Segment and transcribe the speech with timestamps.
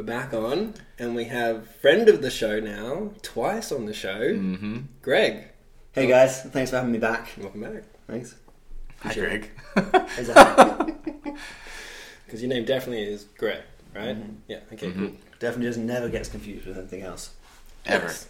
[0.00, 4.18] we're back on, and we have friend of the show now, twice on the show,
[4.32, 4.78] Mm-hmm.
[5.02, 5.44] Greg.
[5.92, 7.28] Hey guys, thanks for having me back.
[7.36, 7.82] Welcome back.
[8.06, 8.34] Thanks.
[9.00, 9.50] Hi, Greg.
[12.24, 13.60] Because your name definitely is Greg,
[13.94, 14.16] right?
[14.16, 14.36] Mhm.
[14.48, 14.60] Yeah.
[14.72, 14.86] Okay.
[14.86, 14.94] Mhm.
[14.94, 15.10] Cool.
[15.40, 17.30] Definitely just never gets confused with anything else.
[17.84, 18.06] Ever.
[18.06, 18.28] Yes.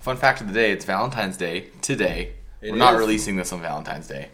[0.00, 2.32] Fun fact of the day: It's Valentine's Day today.
[2.62, 4.28] It We're not releasing this on Valentine's Day,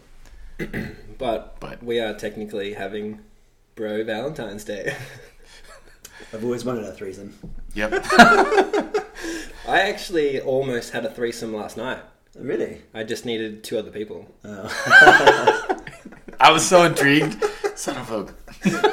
[1.18, 3.18] But but we are technically having
[3.74, 4.94] Bro Valentine's Day.
[6.32, 7.34] I've always wanted a threesome.
[7.74, 7.92] yep.
[9.66, 11.98] I actually almost had a threesome last night.
[12.36, 12.80] Really?
[12.94, 14.26] I just needed two other people.
[14.44, 15.78] Oh.
[16.40, 17.42] I was so intrigued.
[17.76, 18.24] Son of a.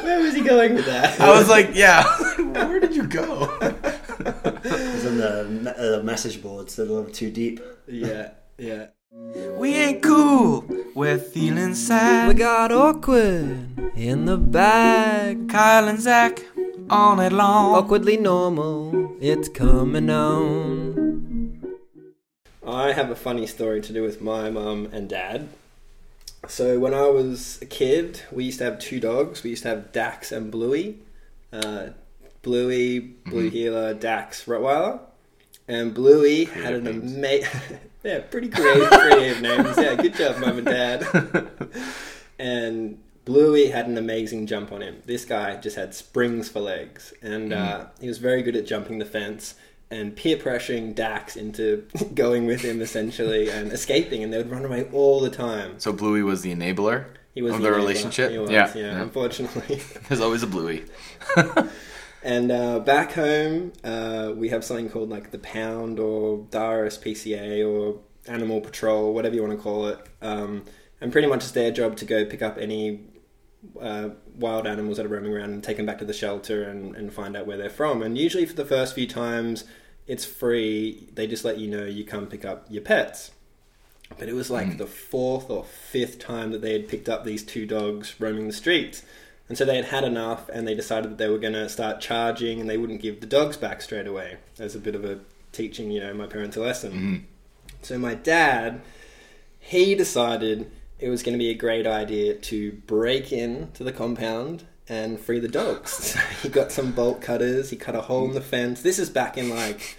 [0.04, 1.20] Where was he going with that?
[1.20, 2.04] I was like, yeah.
[2.38, 3.58] Where did you go?
[3.62, 7.62] it was on the uh, message boards, a little too deep.
[7.88, 8.88] yeah, yeah.
[9.58, 10.66] We ain't cool.
[10.94, 12.28] We're feeling sad.
[12.28, 15.50] We got awkward in the bag.
[15.50, 16.44] Kyle and Zach
[16.90, 17.76] all night long.
[17.76, 21.76] Awkwardly normal, it's coming on.
[22.66, 25.50] I have a funny story to do with my mum and dad.
[26.48, 29.44] So when I was a kid, we used to have two dogs.
[29.44, 30.98] We used to have Dax and Bluey.
[31.52, 31.90] Uh,
[32.42, 33.52] Bluey, Blue Mhm.
[33.52, 35.00] Heeler, Dax, Rottweiler.
[35.68, 37.50] And Bluey had an amazing...
[38.04, 39.78] yeah, pretty creative, creative names.
[39.78, 41.50] Yeah, good job, mum and dad.
[42.40, 42.98] and
[43.30, 45.04] Bluey had an amazing jump on him.
[45.06, 48.98] This guy just had springs for legs, and uh, he was very good at jumping
[48.98, 49.54] the fence
[49.92, 51.86] and peer pressuring Dax into
[52.16, 55.80] going with him essentially and escaping, and they would run away all the time.
[55.80, 58.32] So Bluey was the enabler He was of the the relationship.
[58.32, 59.02] He was, yeah, yeah, yeah.
[59.04, 59.80] Unfortunately.
[60.08, 60.86] There's always a Bluey.
[62.22, 67.66] And uh, back home, uh, we have something called like the Pound or the RSPCA
[67.66, 70.00] or Animal Patrol, whatever you want to call it.
[70.22, 70.66] Um,
[71.02, 73.06] and pretty much it's their job to go pick up any
[73.80, 76.96] uh, wild animals that are roaming around and take them back to the shelter and,
[76.96, 78.02] and find out where they're from.
[78.02, 79.66] And usually for the first few times,
[80.08, 81.10] it's free.
[81.14, 83.32] They just let you know you come pick up your pets.
[84.18, 84.78] But it was like Mm.
[84.80, 88.54] the fourth or fifth time that they had picked up these two dogs roaming the
[88.54, 89.04] streets.
[89.48, 92.02] And so they had had enough and they decided that they were going to start
[92.02, 95.20] charging and they wouldn't give the dogs back straight away as a bit of a
[95.52, 96.92] teaching, you know, my parents a lesson.
[96.92, 97.84] Mhm.
[97.84, 98.82] So my dad,
[99.60, 103.92] he decided it was going to be a great idea to break in to the
[103.92, 105.92] compound and free the dogs.
[105.92, 108.82] So he got some bolt cutters, he cut a hole in the fence.
[108.82, 109.98] This is back in like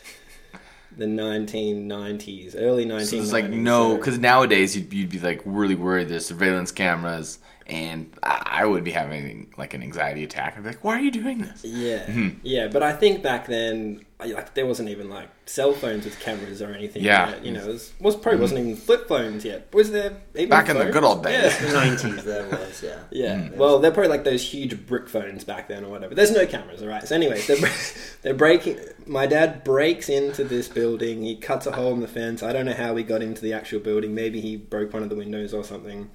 [0.96, 3.04] the 1990s, early 1990s.
[3.06, 6.08] So it's like no, because nowadays you'd, you'd be like really worried.
[6.08, 7.38] There's surveillance cameras,
[7.70, 10.54] and I, I would be having like an anxiety attack.
[10.56, 12.36] I'd be like, "Why are you doing this?" Yeah, Mhm.
[12.42, 16.60] yeah, but I think back then, like there wasn't even like cell phones with cameras
[16.60, 17.02] or anything.
[17.02, 17.30] Yeah.
[17.30, 19.68] yet, you know, it was, was probably wasn't even flip phones yet.
[19.72, 21.56] Was there even Back in the good old days.
[21.58, 22.98] The 90s there was, yeah.
[23.10, 23.56] Yeah, Mm.
[23.56, 26.14] well, they're probably like those huge brick phones back then or whatever.
[26.14, 27.06] There's no cameras, all right.
[27.06, 27.56] So, anyways, they're,
[28.22, 28.78] they're breaking.
[29.06, 31.22] My dad breaks into this building.
[31.22, 32.42] He cuts a hole in the fence.
[32.42, 34.14] I don't know how he got into the actual building.
[34.14, 36.10] Maybe he broke one of the windows or something.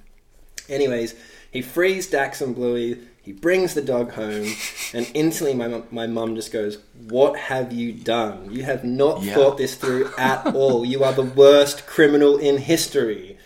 [0.68, 1.14] Anyways,
[1.50, 2.98] he frees Dax and Bluey.
[3.22, 4.54] He brings the dog home,
[4.94, 6.78] and instantly my mum- my mum just goes,
[7.08, 8.48] "What have you done?
[8.52, 9.34] You have not Yeah.
[9.34, 10.84] thought this through at all.
[10.84, 13.36] You are the worst criminal in history."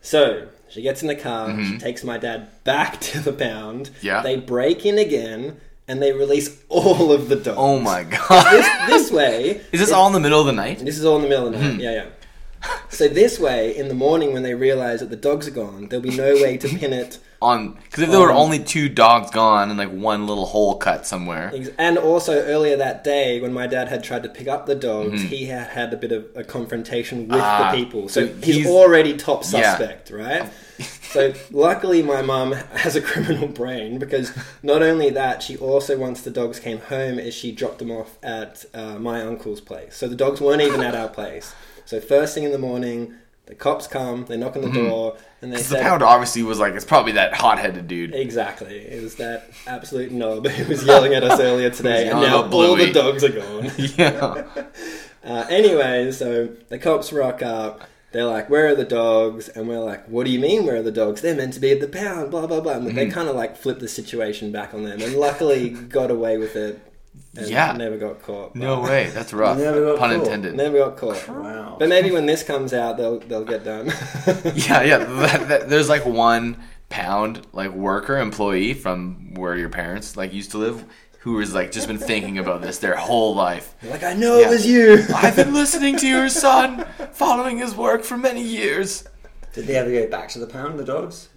[0.00, 1.48] So she gets in the car.
[1.50, 1.80] She Mhm.
[1.80, 3.90] takes my dad back to the pound.
[4.00, 4.22] Yeah.
[4.22, 7.58] They break in again, and they release all of the dogs.
[7.60, 8.52] Oh my god!
[8.56, 10.82] This this way Is this it- all in the middle of the night?
[10.82, 11.74] this is all in the middle of the night.
[11.76, 11.82] Mhm.
[11.82, 12.04] Yeah, yeah.
[12.96, 16.02] So this way, in the morning when they realise that the dogs are gone, there'll
[16.02, 17.18] be no way to pin it.
[17.42, 21.06] On because if there were only two dogs gone and like one little hole cut
[21.06, 24.64] somewhere, Ex- And also earlier that day, when my dad had tried to pick up
[24.64, 25.28] the dogs, Mhm.
[25.28, 28.08] he had had a bit of a confrontation with Ah, the people.
[28.08, 29.76] So so he's, he's- already top Yeah.
[29.76, 30.50] suspect, right?
[31.12, 34.32] so luckily, my mum has a criminal brain because
[34.62, 38.16] not only that, she also once the dogs came home, is she dropped them off
[38.22, 39.94] at uh, my uncle's place.
[39.94, 41.52] So the dogs weren't even at our place.
[41.86, 43.14] So first thing in the morning,
[43.46, 44.74] the cops come, they knock on the Mhm.
[44.88, 48.14] door, and they because the pound obviously was like it's probably that hot-headed dude.
[48.14, 48.76] Exactly.
[48.78, 52.76] It was that absolute knob who was yelling at us earlier today, and now all
[52.76, 53.70] the dogs are gone.
[53.96, 54.42] yeah,
[55.24, 57.82] Uh, anyway, so the cops rock up.
[58.12, 60.82] They're like, "Where are the dogs?" And we're like, "What do you mean, where are
[60.82, 61.20] the dogs?
[61.20, 62.74] They're meant to be at the pound." Blah blah blah.
[62.74, 63.12] And they Mhm.
[63.12, 66.78] kind of like flip the situation back on them, and luckily got away with it.
[67.36, 67.72] And Yeah.
[67.72, 68.54] never got caught.
[68.56, 69.10] no way.
[69.12, 69.58] That's rough.
[69.58, 70.24] Never got Pun caught.
[70.24, 70.54] intended.
[70.56, 71.28] Never got caught.
[71.28, 71.76] Wow.
[71.78, 73.86] But maybe when this comes out, they'll they'll get done.
[74.54, 74.98] Yeah, yeah.
[74.98, 76.56] That, that, there's like one
[76.88, 80.84] pound like worker employee from where your parents like used to live
[81.20, 83.74] who has like just been thinking about this their whole life.
[83.82, 84.46] Like, I know Yeah.
[84.46, 85.04] it was you.
[85.14, 89.04] I've been listening to your son, following his work for many years.
[89.52, 91.28] Did they ever go back to the pound, the dogs?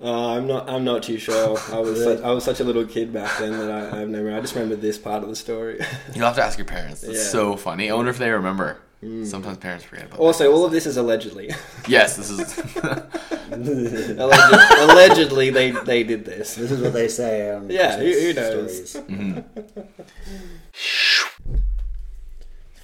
[0.00, 0.68] Uh, I'm not.
[0.68, 1.56] I'm not too sure.
[1.72, 2.02] I was.
[2.02, 4.36] Such, I was such a little kid back then that I, I have no.
[4.36, 5.80] I just remember this part of the story.
[6.14, 7.02] You'll have to ask your parents.
[7.04, 7.20] It's Yeah.
[7.20, 7.30] Mm.
[7.32, 7.90] so funny.
[7.90, 8.80] I wonder if they remember.
[9.24, 10.18] Sometimes parents forget about.
[10.18, 11.50] also, all of this is allegedly.
[11.88, 12.58] Yes, this is.
[13.54, 16.54] Alleged, allegedly, they they did this.
[16.54, 17.50] This is what they say.
[17.50, 18.90] Um, Yeah, who- who Christmas knows?
[18.90, 19.54] stories.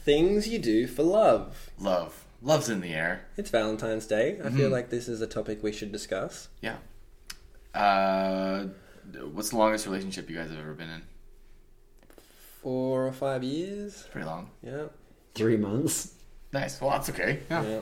[0.04, 1.70] Things you do for love.
[1.78, 2.24] Love.
[2.42, 3.22] Love's in the air.
[3.38, 4.38] It's Valentine's Day.
[4.44, 6.48] I feel like this is a topic we should discuss.
[6.60, 6.76] Yeah.
[7.74, 8.64] Uh,
[9.32, 11.02] what's the longest relationship you guys have ever been in?
[12.62, 14.06] Four or five years.
[14.12, 14.50] Pretty long.
[14.62, 14.84] Yeah.
[15.34, 16.14] Three months.
[16.52, 16.80] Nice.
[16.80, 17.40] Well, that's okay.
[17.50, 17.62] Yeah.
[17.62, 17.80] Yeah.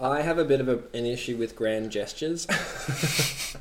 [0.00, 2.46] I have a bit of a, an issue with grand gestures.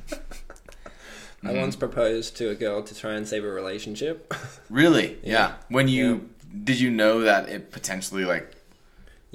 [1.44, 4.34] I once proposed to a girl to try and save a relationship.
[4.70, 5.18] Really?
[5.24, 5.54] Yeah.
[5.70, 6.30] When you
[6.64, 8.56] did you know that it potentially like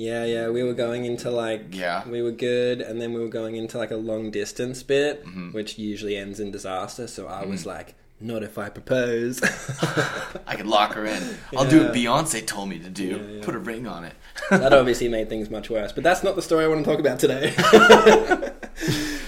[0.09, 2.07] yeah, yeah, we were going into like Yeah.
[2.09, 5.53] we were good, and then we were going into like a long distance bit, Mm-hmm.
[5.53, 7.07] which usually ends in disaster.
[7.07, 9.41] So I was like, "Not if I propose."
[10.51, 11.23] I could lock her in.
[11.57, 13.05] I'll do what Beyonce told me to do.
[13.07, 13.43] Yeah, yeah.
[13.45, 14.15] Put a ring on it.
[14.51, 15.93] that obviously made things much worse.
[15.93, 17.51] But that's not the story I want to talk about today.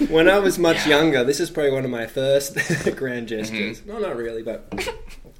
[0.09, 2.55] when I was much younger, this is probably one of my first
[2.95, 3.79] grand gestures.
[3.81, 3.89] Mm-hmm.
[3.89, 4.59] No, not really, but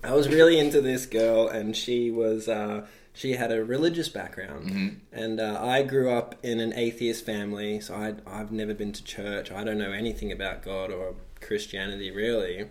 [0.04, 2.48] I was really into this girl, and she was.
[2.48, 4.90] Uh, she had a religious background, Mm-hmm.
[5.14, 9.04] and uh, I grew up in an atheist family, so I, I've never been to
[9.04, 9.52] church.
[9.52, 12.68] I don't know anything about God or Christianity really.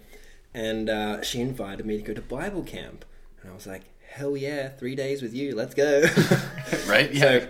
[0.57, 3.05] And uh, she invited me to go to Bible camp,
[3.43, 6.05] and I was like, "Hell yeah, three days with you, let's go!"
[6.87, 7.13] right?
[7.13, 7.47] Yeah.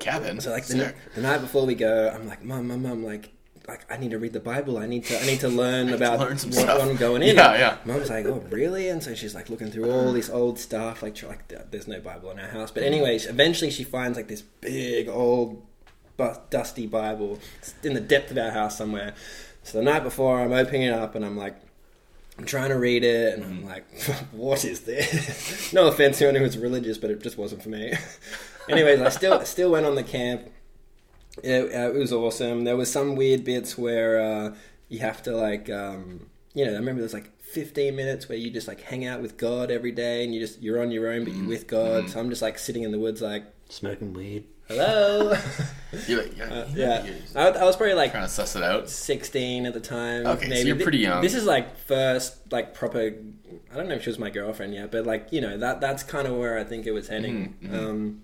[0.00, 0.40] Cabin.
[0.40, 0.96] So like the, Sick.
[1.14, 3.30] the night before we go, I'm like, mum, mum, mum, like,
[3.70, 4.78] like I need to read the Bible.
[4.78, 6.82] I need to, I need to learn about learn some what stuff.
[6.82, 7.36] I'm going in.
[7.36, 7.76] Yeah, yeah.
[7.84, 8.88] Mum's like, oh, really?
[8.88, 11.02] And so she's like looking through all this old stuff.
[11.02, 12.70] Like, like there's no Bible in our house.
[12.70, 12.86] But mm.
[12.86, 15.64] anyways, eventually she finds like this big old,
[16.50, 19.14] dusty Bible It's in the depth of our house somewhere.
[19.62, 21.56] So the night before, I'm opening it up and I'm like.
[22.38, 23.84] I'm trying to read it, and I'm like,
[24.32, 27.92] "What is this?" no offense to anyone who's religious, but it just wasn't for me.
[28.66, 30.48] Anyways, I still still went on the camp.
[31.42, 32.64] It, uh, it was awesome.
[32.64, 34.54] There was some weird bits where uh,
[34.88, 38.50] you have to like, um, you know, I remember there's like 15 minutes where you
[38.50, 41.24] just like hang out with God every day, and you just you're on your own,
[41.24, 42.08] but you're with God.
[42.10, 44.44] So I'm just like sitting in the woods, like, Smoking weed.
[44.68, 45.36] hello.
[46.08, 48.88] You're like, yeah, Uh, yeah, I, I was probably like trying to suss it out.
[48.88, 50.26] 16 at the time.
[50.26, 50.68] Okay, so maybe.
[50.68, 51.22] you're pretty young.
[51.22, 53.14] This is like first like proper.
[53.72, 56.02] I don't know if she was my girlfriend yet, but like you know that that's
[56.04, 57.56] kind of where I think it was heading.
[57.62, 58.22] Mm-hmm, Um,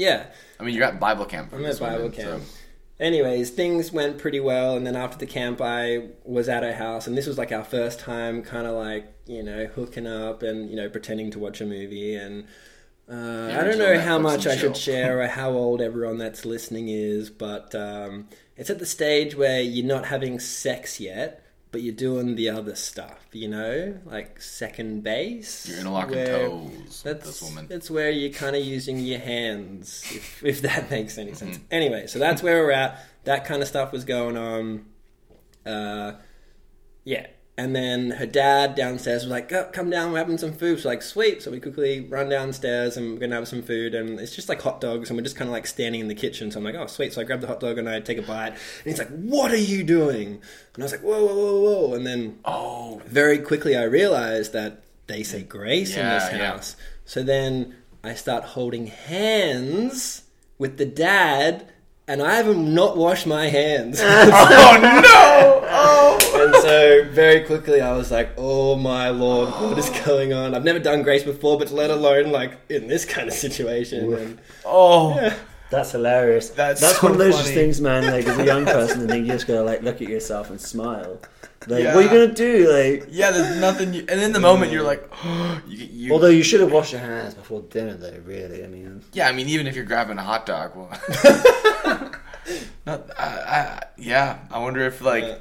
[0.00, 0.26] yeah,
[0.58, 1.52] I mean, you're at Bible camp.
[1.52, 2.42] I'm at Bible woman, camp.
[2.42, 2.56] so-
[2.98, 7.06] Anyways, things went pretty well, and then after the camp, I was at her house,
[7.06, 10.68] and this was like our first time, kind of like you know hooking up and
[10.70, 12.44] you know pretending to watch a movie, and
[13.10, 16.88] uh, I don't know how much I should share or how old everyone that's listening
[16.90, 21.94] is, but um, it's at the stage where you're not having sex yet, but you're
[21.94, 25.68] doing the other stuff, you know, like second base.
[25.68, 27.66] You're interlocking where- toes that's this woman.
[27.70, 31.56] It's where you're kind of using your hands, if, if that makes any sense.
[31.56, 31.66] Mm-hmm.
[31.70, 33.04] Anyway, so that's where we're at.
[33.24, 34.86] That kind of stuff was going on.
[35.64, 36.12] Uh,
[37.04, 37.26] yeah.
[37.60, 40.86] And then her dad downstairs was like, oh, "Come down, we're having some food." She's
[40.86, 44.34] like, "Sweet." So we quickly run downstairs and we're gonna have some food, and it's
[44.34, 46.50] just like hot dogs, and we're just kind of like standing in the kitchen.
[46.50, 48.22] So I'm like, "Oh, sweet." So I grab the hot dog and I take a
[48.22, 50.40] bite, and he's like, "What are you doing?"
[50.74, 54.54] And I was like, "Whoa, whoa, whoa, whoa!" And then Oh, very quickly I realized
[54.54, 56.52] that they say grace in Yeah, this yeah.
[56.52, 56.76] house.
[57.04, 60.22] So then I start holding hands
[60.56, 61.70] with the dad,
[62.10, 64.00] and I have not washed my hands.
[64.02, 65.62] oh no!
[65.72, 66.44] Oh.
[66.44, 70.64] and so very quickly I was like, "Oh my lord, what is going on?" I've
[70.64, 74.12] never done grace before, but let alone like in this kind of situation.
[74.12, 75.36] And, Oh.
[75.70, 76.48] That's hilarious.
[76.50, 77.54] That's That's so one of those funny.
[77.54, 78.10] things, man.
[78.10, 80.60] Like as a young person, and then you just gotta like look at yourself and
[80.60, 81.20] smile.
[81.66, 81.94] Like, Yeah.
[81.94, 82.72] what are you gonna do?
[82.72, 83.92] Like, Yeah, there's nothing.
[83.92, 85.06] You, and in the moment, you're like,
[85.68, 88.16] you, you, although you should have washed your hands before dinner, though.
[88.24, 89.28] Really, I mean, yeah.
[89.28, 90.88] I mean, even if you're grabbing a hot dog, well,
[92.86, 94.38] not, I, I, yeah.
[94.50, 95.36] I wonder if like, Yeah.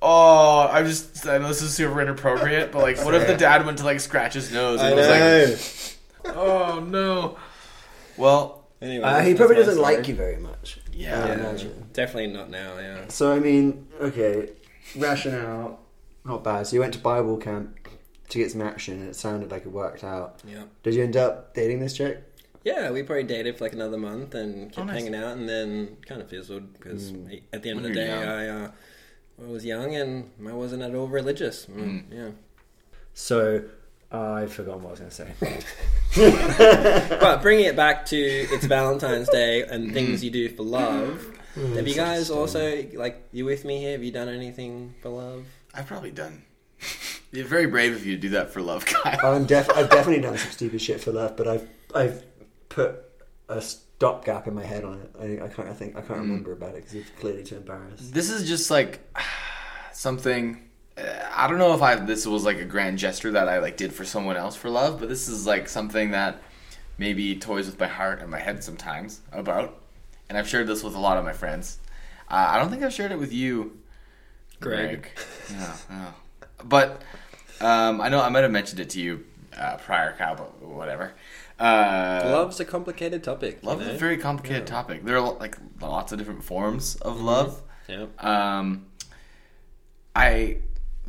[0.00, 3.66] oh, I just I know this is super inappropriate, but like, what if the dad
[3.66, 5.56] went to like scratch his nose I and know.
[6.26, 7.36] like, oh no.
[8.16, 9.96] Well, anyway, uh, he probably doesn't story.
[9.96, 10.78] like you very much.
[10.92, 11.24] yeah.
[11.24, 11.86] I Yeah, imagine.
[11.92, 12.78] definitely not now.
[12.78, 13.08] Yeah.
[13.08, 14.50] So I mean, okay,
[14.96, 15.80] rationale,
[16.24, 16.66] not bad.
[16.66, 17.76] So you went to Bible camp
[18.28, 20.40] to get some action, and it sounded like it worked out.
[20.46, 20.64] Yeah.
[20.82, 22.22] Did you end up dating this chick?
[22.62, 24.96] Yeah, we probably dated for like another month and kept Oh, nice.
[25.02, 27.10] hanging out, and then kind of fizzled because
[27.52, 28.24] at the end of When the you're day, young.
[28.28, 28.70] I, uh,
[29.42, 31.64] I was young and I wasn't at all religious.
[31.66, 32.28] Mm, Yeah,
[33.14, 33.62] So
[34.12, 35.60] I've forgotten what I was going to
[36.12, 37.16] say.
[37.20, 41.29] but bringing it back to it's Valentine's Day and things you do for love.
[41.54, 42.38] Have you guys stone.
[42.38, 43.92] also like you with me here?
[43.92, 45.44] Have you done anything for love?
[45.74, 46.42] I've probably done.
[47.32, 49.34] You're very brave of you to do that for love, Kyle.
[49.34, 52.24] I'm def- I've definitely done some stupid shit for love, but I've I've
[52.68, 52.96] put
[53.48, 55.40] a stopgap in my head on it.
[55.40, 58.12] I, I can't I think I can't remember about it because you're clearly too embarrassed.
[58.14, 59.00] This is just like
[59.92, 60.68] something.
[60.96, 61.02] uh,
[61.32, 63.92] I don't know if I this was like a grand gesture that I like did
[63.92, 66.42] for someone else for love, but this is like something that
[66.98, 69.76] maybe toys with my heart and my head sometimes about.
[70.30, 71.78] And I've shared this with a lot of my friends.
[72.30, 73.76] Uh, I don't think I've shared it with you,
[74.60, 75.08] Greg.
[75.50, 76.12] Yeah, yeah.
[76.64, 77.02] But
[77.60, 79.24] um, I know I might have mentioned it to you
[79.58, 81.14] uh, prior, Kyle, but whatever.
[81.58, 83.58] Uh, Love's a complicated topic.
[83.60, 83.94] you Love is know?
[83.94, 84.74] a very complicated Yeah.
[84.76, 85.04] topic.
[85.04, 87.24] There are like lots of different forms of Mm-hmm.
[87.26, 87.62] love.
[87.88, 88.06] Yeah.
[88.20, 88.86] Um,
[90.14, 90.58] I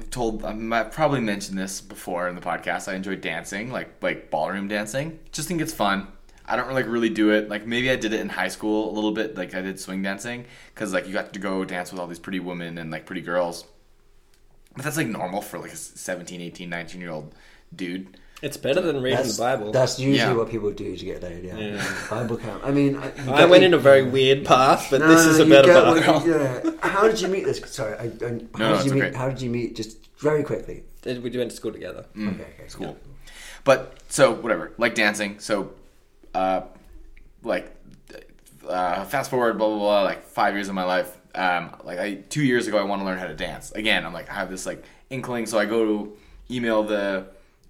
[0.10, 2.92] told I probably mentioned this before in the podcast.
[2.92, 5.20] I enjoy dancing, like like ballroom dancing.
[5.32, 6.08] Just think it's fun.
[6.46, 7.50] I don't like really do it.
[7.50, 9.36] Like maybe I did it in high school a little bit.
[9.38, 12.20] Like I did swing dancing because like you got to go dance with all these
[12.20, 13.66] pretty women and like pretty girls.
[14.76, 17.34] But that's like normal for like a 17, 18, 19 year old
[17.76, 18.18] dude.
[18.42, 19.72] It's better than reading That's, the Bible.
[19.72, 20.34] that's usually Yeah.
[20.36, 21.44] what people do to get laid.
[21.44, 21.96] Yeah, Yeah.
[22.10, 22.64] Bible camp.
[22.66, 25.38] I mean, I, I get- went in a very weird path, but No, this is
[25.38, 26.08] no, a better path.
[26.08, 26.72] what you- yeah.
[26.82, 27.62] How did you meet this?
[27.68, 29.04] Sorry, I, I, how no, did it's you meet?
[29.04, 29.16] okay.
[29.16, 29.76] How did you meet?
[29.76, 30.84] Just very quickly.
[31.06, 32.06] We went to school together.
[32.16, 32.30] Mm.
[32.34, 32.98] Okay, okay, It's cool.
[33.64, 35.38] But so whatever, like dancing.
[35.40, 35.74] So,
[36.34, 36.62] uh,
[37.44, 37.76] like,
[38.68, 40.02] uh, fast forward, blah blah blah.
[40.04, 41.18] Like five years of my life.
[41.34, 44.06] Um, like I two years ago, I want to learn how to dance again.
[44.06, 46.18] I'm like, I have this like inkling, so I go to
[46.50, 47.28] email the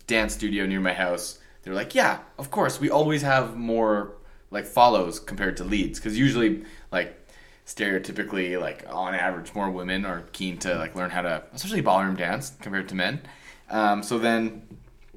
[0.08, 1.39] dance studio near my house.
[1.63, 2.80] They're like, yeah, of course.
[2.80, 4.13] We always have more
[4.51, 7.18] like follows compared to leads because usually like
[7.65, 12.15] stereotypically like on average more women are keen to like learn how to especially ballroom
[12.15, 13.22] dance compared to men
[13.70, 14.62] um, so then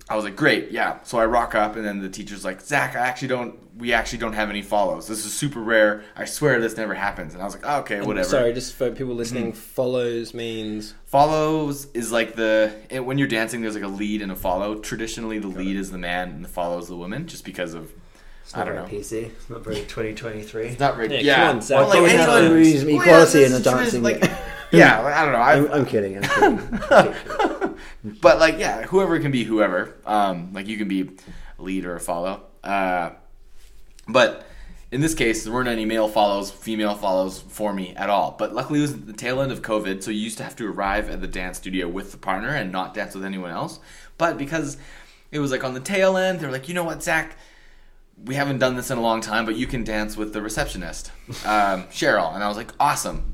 [0.09, 2.95] i was like great yeah so i rock up and then the teacher's like zach
[2.95, 6.61] i actually don't we actually don't have any follows this is super rare i swear
[6.61, 9.47] this never happens and i was like oh, okay whatever Sorry, just for people listening,
[9.53, 9.59] mm-hmm.
[9.59, 14.31] follows means follows is like the it, when you're dancing there's like a lead and
[14.31, 17.45] a follow traditionally the lead is the man and the follow is the woman just
[17.45, 17.91] because of
[18.43, 19.13] It's i don't very know PC.
[19.25, 20.67] It's not very 2023.
[20.67, 21.79] it's not really Yeah, yeah, come on, Zach.
[21.79, 24.23] Well, Don't have anyone- Well, equality yeah, in the dancing Like,
[24.71, 25.39] yeah, I don't know.
[25.39, 26.19] I, I'm, I'm kidding.
[26.19, 27.15] I'm kidding.
[28.05, 29.95] but like, yeah, whoever can be whoever.
[30.05, 31.11] Um, like you can be
[31.59, 32.43] lead or a follow.
[32.63, 33.11] Uh,
[34.07, 34.47] but
[34.91, 38.37] in this case, there weren't any male follows, female follows for me at all.
[38.39, 40.67] But luckily, it was the tail end of COVID, so you used to have to
[40.67, 43.81] arrive at the dance studio with the partner and not dance with anyone else.
[44.19, 44.77] But because
[45.33, 47.37] it was like on the tail end, they're like, you know what, Zach.
[48.25, 51.11] We haven't done this in a long time, but you can dance with the receptionist,
[51.45, 52.33] um, Cheryl.
[52.33, 53.34] And I was like, awesome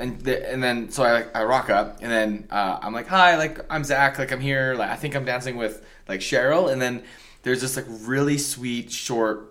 [0.00, 3.60] and and then so I I rock up and then uh, I'm like hi like
[3.70, 7.02] I'm Zach like I'm here like I think I'm dancing with like Cheryl and then
[7.42, 9.46] there's this like really sweet short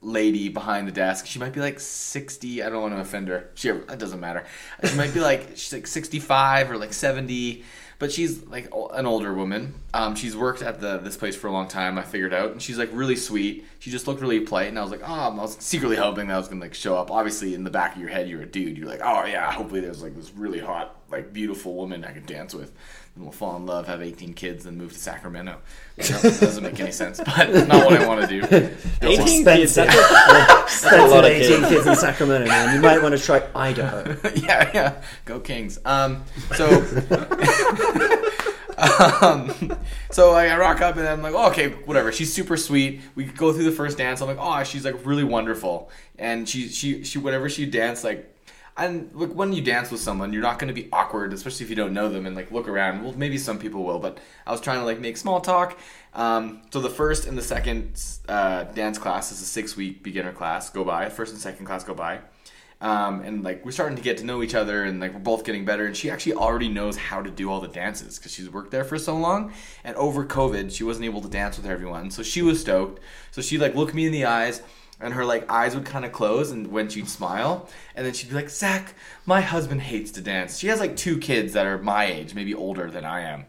[0.00, 1.26] lady behind the desk.
[1.26, 3.50] She might be like 60 I don't want to offend her.
[3.54, 4.44] She it doesn't matter.
[4.84, 7.64] She might be like she's like 65 or like 70
[8.02, 9.74] but she's like an older woman.
[9.94, 12.60] Um, she's worked at the this place for a long time I figured out and
[12.60, 13.64] she's like really sweet.
[13.78, 16.34] She just looked really polite and I was like oh I was secretly hoping that
[16.34, 17.12] I was gonna like show up.
[17.12, 18.76] Obviously in the back of your head you're a dude.
[18.76, 22.26] You're like oh yeah hopefully there's like this really hot like beautiful woman I can
[22.26, 22.72] dance with
[23.14, 25.58] and we'll fall in love have 18 kids and move to Sacramento
[25.96, 28.40] You that doesn't make any sense but it's not what I want to do
[29.02, 29.74] 18 kids.
[29.74, 30.92] That's Expensive.
[30.92, 31.68] a, a lot of 18 kids.
[31.68, 32.74] kids in Sacramento, man.
[32.74, 34.16] You might want to try Idaho.
[34.36, 35.02] yeah, yeah.
[35.24, 35.78] Go Kings.
[35.84, 36.68] Um, so,
[38.78, 39.76] um,
[40.10, 42.12] so I rock up and I'm like, oh, okay, whatever.
[42.12, 43.00] She's super sweet.
[43.14, 44.20] We go through the first dance.
[44.20, 45.90] I'm like, oh, she's like really wonderful.
[46.18, 48.31] And she, she, she, whatever she danced, like,
[48.76, 51.70] and like when you dance with someone, you're not going to be awkward, especially if
[51.70, 53.02] you don't know them and like look around.
[53.02, 55.78] Well, maybe some people will, but I was trying to like make small talk.
[56.14, 60.32] Um, so the first and the second uh, dance class is a six week beginner
[60.32, 61.08] class go by.
[61.10, 62.20] First and second class go by.
[62.80, 65.44] Um, and like we're starting to get to know each other and like we're both
[65.44, 68.50] getting better and she actually already knows how to do all the dances because she's
[68.50, 69.52] worked there for so long
[69.84, 73.00] and over covid she wasn't able to dance with everyone so she was stoked
[73.30, 74.62] so she'd like looked me in the eyes
[75.02, 78.30] and her like eyes would kind of close and when she'd smile and then she'd
[78.30, 78.94] be like zach
[79.26, 82.54] my husband hates to dance she has like two kids that are my age maybe
[82.54, 83.44] older than i am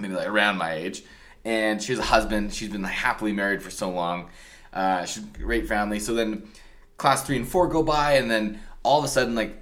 [0.00, 1.02] maybe like around my age.
[1.44, 2.52] And she has a husband.
[2.52, 4.30] She's been happily married for so long.
[4.72, 5.98] Uh, she's great family.
[5.98, 6.48] So then
[6.96, 9.56] class three and four go by, and then all of a sudden, like,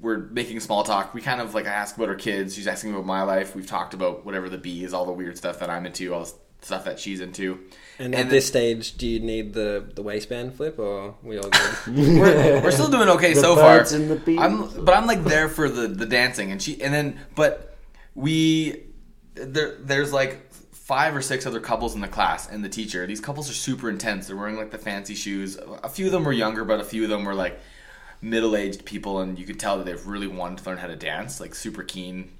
[0.00, 1.14] we're making small talk.
[1.14, 2.54] We kind of like I ask about her kids.
[2.54, 3.54] She's asking about my life.
[3.54, 6.24] We've talked about whatever the B is, all the weird stuff that I'm into, all
[6.24, 6.32] the
[6.62, 7.58] stuff that she's into.
[7.98, 11.48] And, And at this stage, do you need the, the waistband flip, or we all
[11.48, 11.76] good?
[11.96, 13.80] we're, we're still doing okay The so far.
[13.80, 14.38] and the.
[14.38, 17.76] I'm, but I'm like there for the the dancing, and she, and then, but
[18.14, 18.84] we,
[19.34, 23.06] there, there's like five or six other couples in the class, and the teacher.
[23.06, 24.26] These couples are super intense.
[24.26, 25.56] They're wearing like the fancy shoes.
[25.82, 27.60] A few of them were younger, but a few of them were like
[28.20, 31.40] middle-aged people, and you could tell that they've really wanted to learn how to dance,
[31.40, 32.30] like super keen,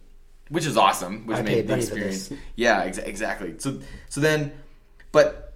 [0.53, 1.27] which is awesome.
[1.27, 2.31] Which I made the experience.
[2.55, 3.55] Yeah, exa- exactly.
[3.59, 4.53] So so then,
[5.11, 5.55] but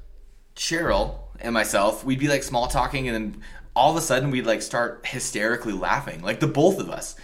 [0.57, 3.43] Cheryl and myself, we'd be like small talking, and then
[3.75, 7.15] all of a sudden we'd like start hysterically laughing, like the both of us.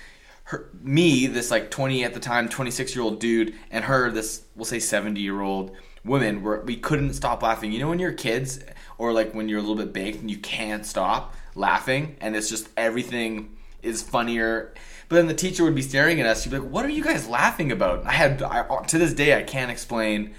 [0.45, 4.11] Her, me, this like twenty at the time, twenty six year old dude, and her,
[4.11, 5.75] this we'll say seventy year old
[6.05, 7.73] woman, where we couldn't stop laughing.
[7.73, 8.61] You know when you're kids,
[8.99, 12.51] or like when you're a little bit baked and you can't stop laughing, and it's
[12.51, 14.75] just everything is funnier.
[15.13, 16.43] But then the teacher would be staring at us.
[16.43, 19.37] She'd be like, "What are you guys laughing about?" I had I, to this day
[19.39, 20.33] I can't explain.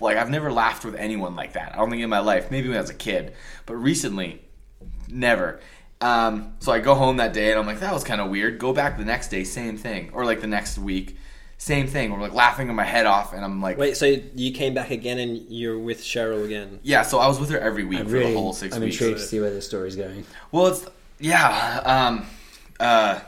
[0.00, 1.72] Like I've never laughed with anyone like that.
[1.74, 2.48] I don't think in my life.
[2.48, 3.34] Maybe when I was a kid,
[3.66, 4.40] but recently,
[5.08, 5.58] never.
[6.00, 8.60] Um, so I go home that day and I'm like, that was kind of weird.
[8.60, 11.16] Go back the next day, same thing, or like the next week,
[11.58, 12.12] same thing.
[12.12, 15.18] We're like laughing my head off, and I'm like, Wait, so you came back again
[15.18, 16.78] and you're with Cheryl again?
[16.84, 17.02] yeah.
[17.02, 18.94] So I was with her every week I'm for really, the whole 6 I'm weeks.
[19.00, 20.24] intrigued to see where this story's going.
[20.52, 20.86] Well, it's
[21.18, 21.80] yeah.
[21.84, 22.26] Um,
[22.78, 23.18] uh,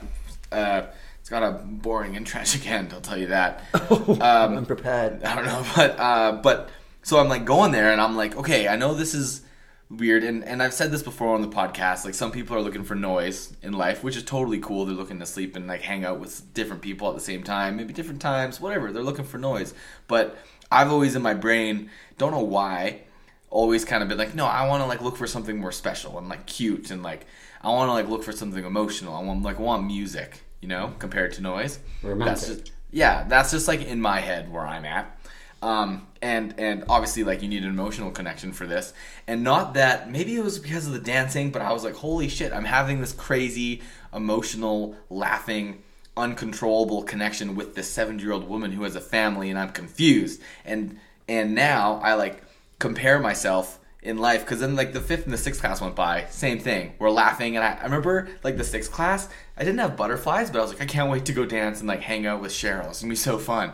[0.51, 0.83] uh,
[1.19, 2.93] it's got a boring and tragic end.
[2.93, 3.63] I'll tell you that.
[4.07, 5.23] Um, I'm prepared.
[5.23, 6.69] I don't know, but uh, but
[7.01, 9.41] so I'm like going there, and I'm like, okay, I know this is
[9.89, 12.05] weird, and and I've said this before on the podcast.
[12.05, 14.85] Like some people are looking for noise in life, which is totally cool.
[14.85, 17.75] They're looking to sleep and like hang out with different people at the same time,
[17.77, 18.91] maybe different times, whatever.
[18.91, 19.73] They're looking for noise,
[20.07, 20.37] but
[20.71, 23.01] I've always in my brain, don't know why,
[23.49, 26.17] always kind of been like, no, I want to like look for something more special
[26.17, 27.25] and like cute, and like
[27.65, 29.15] I want to like look for something emotional.
[29.15, 31.79] I want like I want music, you know, compared to noise.
[32.03, 32.25] Romantic.
[32.35, 35.19] That's just, yeah, that's just like in my head where I'm at.
[35.63, 38.93] Um, and and obviously like you need an emotional connection for this,
[39.25, 42.29] and not that maybe it was because of the dancing, but I was like, holy
[42.29, 43.81] shit, I'm having this crazy
[44.13, 45.81] emotional, laughing,
[46.15, 50.39] uncontrollable connection with this 70 year old woman who has a family, and I'm confused.
[50.65, 52.43] And and now I like
[52.77, 56.25] compare myself in life because then like the fifth and the sixth class went by
[56.29, 56.93] same thing.
[56.99, 60.59] We're laughing and I, I remember like the sixth class i didn't have butterflies but
[60.59, 62.87] i was like i can't wait to go dance and like hang out with cheryl.
[62.89, 63.73] It's gonna be so fun.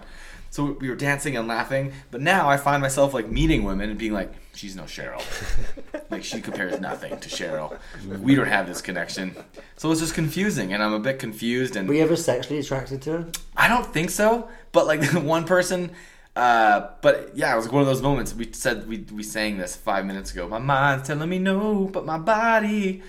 [0.50, 4.00] So we were dancing and laughing but now i find myself like meeting women and
[4.00, 5.22] being like she's no cheryl.
[6.12, 7.78] Like she compares nothing to cheryl.
[8.06, 9.34] We don't have this connection.
[9.78, 13.02] So it's just confusing and i'm a bit confused and Were you ever sexually attracted
[13.04, 13.32] to her?
[13.56, 15.92] I don't think so, but like the one person.
[16.36, 18.34] Uh, but yeah, it was like one of those moments.
[18.34, 20.48] We said we we sang this five minutes ago.
[20.48, 23.02] My mind's telling me no, but my body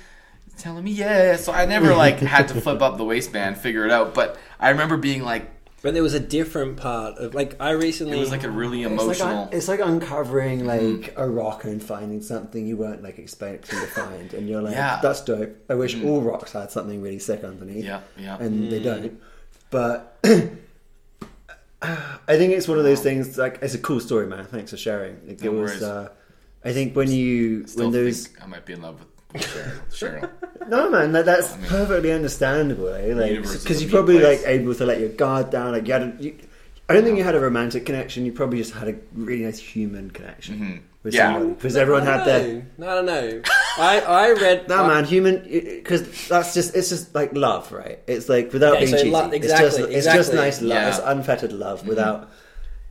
[0.48, 1.44] is telling me yes.
[1.44, 4.14] So I never like had to flip up the waistband, figure it out.
[4.14, 5.48] But I remember being like,
[5.82, 8.82] But there was a different part of like I recently it was like a really
[8.82, 9.38] It's like, emotional.
[9.42, 11.02] un- it's like uncovering mm-hmm.
[11.02, 14.74] like a rock and finding something you weren't like expecting to find, and you're like,
[14.74, 14.98] Yeah.
[15.00, 16.08] "That's dope." I wish mm-hmm.
[16.08, 17.84] all rocks had something really sick underneath.
[17.84, 18.36] yeah, yeah.
[18.40, 18.84] and they mm.
[18.84, 19.20] don't.
[19.70, 20.18] But
[21.82, 23.36] I think it's one of those things.
[23.36, 24.44] Like, it's a cool story, man.
[24.46, 25.16] Thanks for sharing.
[25.26, 25.70] Like, No it was.
[25.72, 25.82] worries.
[25.82, 26.08] Uh,
[26.64, 29.00] I think when you Still when those think I might be in love
[29.32, 29.80] with Cheryl.
[29.90, 30.30] Cheryl.
[30.68, 32.88] no man, that, that's I mean, perfectly understandable.
[32.94, 33.14] Eh?
[33.14, 34.42] Like universe is because a you're mean probably place.
[34.42, 35.72] like able to let your guard down.
[35.72, 36.36] Like you had, a, you,
[36.88, 38.24] I don't think you had a romantic connection.
[38.26, 40.80] You probably just had a really nice human connection Mhm.
[41.02, 41.32] with Yeah.
[41.32, 42.66] somebody because everyone had their.
[42.78, 43.42] No, I don't know.
[43.78, 47.98] I I read No man, human because that's just it's just like love, right?
[48.06, 50.70] It's like without Okay, being so cheesy, lo- it's just exactly, it's just nice love.
[50.70, 50.88] Yeah.
[50.88, 52.30] It's unfettered love without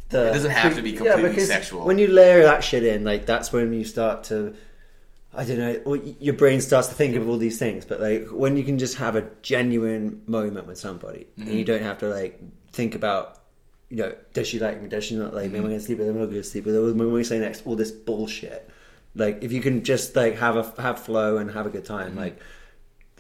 [0.10, 0.30] the.
[0.30, 1.86] It doesn't have to be completely because sexual.
[1.86, 4.56] When you layer that shit in, like that's when you start to.
[5.34, 5.94] I don't know.
[6.20, 8.96] Your brain starts to think of all these things, but like when you can just
[8.98, 11.58] have a genuine moment with somebody, and Mm-hmm.
[11.58, 12.42] you don't have to like
[12.74, 13.40] think about,
[13.90, 14.90] you know, does she like me?
[14.90, 15.60] Does she not like me?
[15.60, 16.12] Am I going to sleep with her?
[16.12, 16.82] Am I not going to sleep with her?
[16.82, 18.70] When we say next, all this bullshit.
[19.16, 22.16] Like if you can just like have a have flow and have a good time,
[22.16, 22.40] like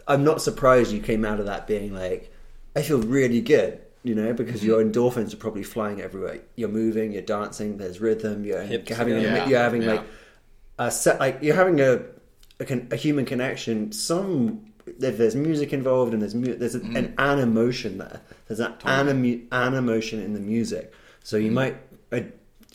[0.07, 2.31] I'm not surprised you came out of that being like,
[2.75, 6.39] I feel really good, you know, because your endorphins are probably flying everywhere.
[6.55, 9.43] You're moving, you're dancing, there's rhythm, you're, Hips having, together.
[9.43, 10.03] a, you're having Yeah, like
[10.79, 12.01] a set, like you're having a
[12.59, 13.91] a, a human connection.
[13.91, 18.21] Some if there's music involved and there's mu- there's a, an an emotion there.
[18.47, 20.93] There's an anim- an emotion in the music.
[21.23, 21.75] So you might.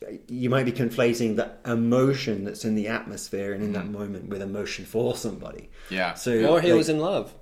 [0.03, 4.29] Uh, you might be conflating the emotion that's in the atmosphere and in that moment
[4.29, 5.71] with emotion for somebody.
[5.91, 6.15] Yeah.
[6.15, 7.33] So or he like, was in love.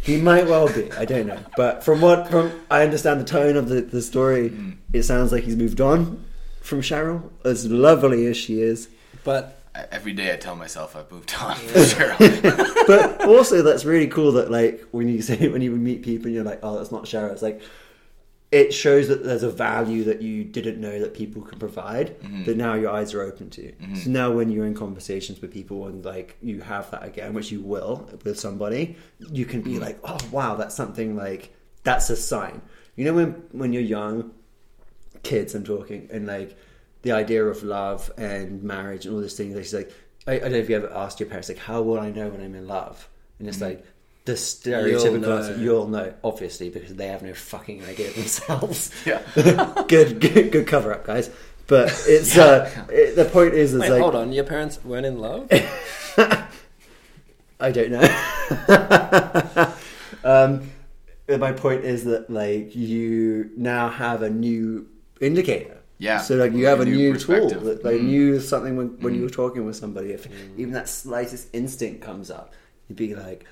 [0.00, 0.90] he might well be.
[0.92, 1.38] I don't know.
[1.56, 4.52] But from what from I understand the tone of the, the story,
[4.92, 6.24] it sounds like he's moved on
[6.60, 7.30] from Cheryl.
[7.44, 8.88] As lovely as she is.
[9.24, 9.54] But
[9.92, 12.74] Every day I tell myself I've moved on from Cheryl.
[12.86, 16.34] But also that's really cool that like when you say when you meet people and
[16.34, 17.60] you're like, Oh, that's not Cheryl, it's like
[18.50, 22.44] it shows that there's a value that you didn't know that people can provide mm-hmm.
[22.44, 23.72] that now your eyes are open to.
[23.72, 23.94] Mm-hmm.
[23.94, 27.52] So now when you're in conversations with people and like you have that again, which
[27.52, 28.96] you will with somebody,
[29.30, 29.82] you can be mm-hmm.
[29.82, 32.62] like, Oh wow, that's something like that's a sign.
[32.96, 34.32] You know when when you're young,
[35.22, 36.56] kids I'm talking, and like
[37.02, 39.94] the idea of love and marriage and all these things, like, like
[40.26, 42.28] I, I don't know if you ever asked your parents like, How will I know
[42.28, 43.08] when I'm in love?
[43.38, 43.84] And it's like
[44.28, 45.56] the stereotypical know.
[45.56, 48.90] you'll know, obviously, because they have no fucking idea themselves.
[49.06, 49.22] Yeah.
[49.88, 51.30] good, good, good cover up, guys.
[51.66, 54.32] But it's uh, it, the point is, is Wait, like hold on.
[54.32, 55.48] Your parents weren't in love?
[57.60, 59.74] I don't know.
[60.24, 60.70] um,
[61.28, 64.86] my point is that like you now have a new
[65.20, 65.78] indicator.
[65.98, 66.18] Yeah.
[66.18, 68.04] So like you have a a new new, tool that like Mm.
[68.04, 70.12] knew something when, when you were talking with somebody.
[70.12, 72.54] If even that slightest instinct comes up,
[72.88, 73.44] you'd be like,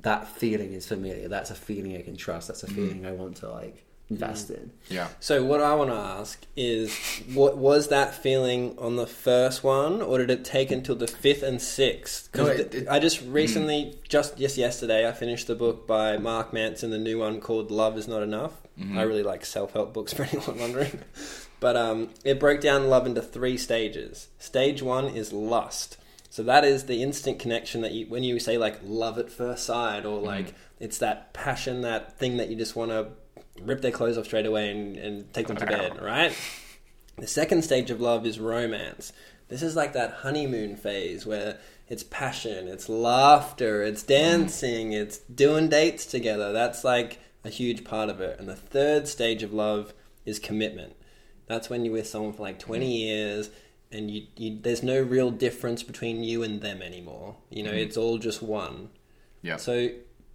[0.00, 1.28] "That feeling is familiar.
[1.28, 2.48] That's a feeling I can trust.
[2.48, 2.74] That's a mm.
[2.74, 4.56] feeling I want to like invest mm.
[4.56, 5.08] in." Yeah.
[5.20, 6.96] So what I want to ask is,
[7.34, 11.42] what was that feeling on the first one, or did it take until the fifth
[11.42, 12.28] and sixth?
[12.34, 14.08] No, it- it- I just recently, mm.
[14.08, 17.98] just just yesterday, I finished the book by Mark Manson, the new one called "Love
[17.98, 18.98] Is Not Enough." Mm-hmm.
[18.98, 21.00] I really like self help books for anyone wondering,
[21.60, 24.28] but um, it broke down love into three stages.
[24.38, 25.96] Stage one is lust.
[26.30, 29.64] So that is the instant connection that you, when you say like love at first
[29.64, 30.26] sight, or mm-hmm.
[30.26, 33.08] like it's that passion, that thing that you just want to
[33.62, 36.36] rip their clothes off straight away and, and take them to bed, right?
[37.16, 39.12] The second stage of love is romance.
[39.48, 44.40] This is like that honeymoon phase where it's passion, it's laughter, it's mm-hmm.
[44.40, 46.52] dancing, it's doing dates together.
[46.52, 48.38] That's like a huge part of it.
[48.38, 49.94] And the third stage of love
[50.26, 50.94] is commitment.
[51.46, 52.92] That's when you're with someone for like 20 mm-hmm.
[52.92, 53.50] years
[53.90, 57.36] and you, you there's no real difference between you and them anymore.
[57.50, 57.78] You know, mm-hmm.
[57.78, 58.90] it's all just one.
[59.42, 59.56] Yeah.
[59.56, 59.90] So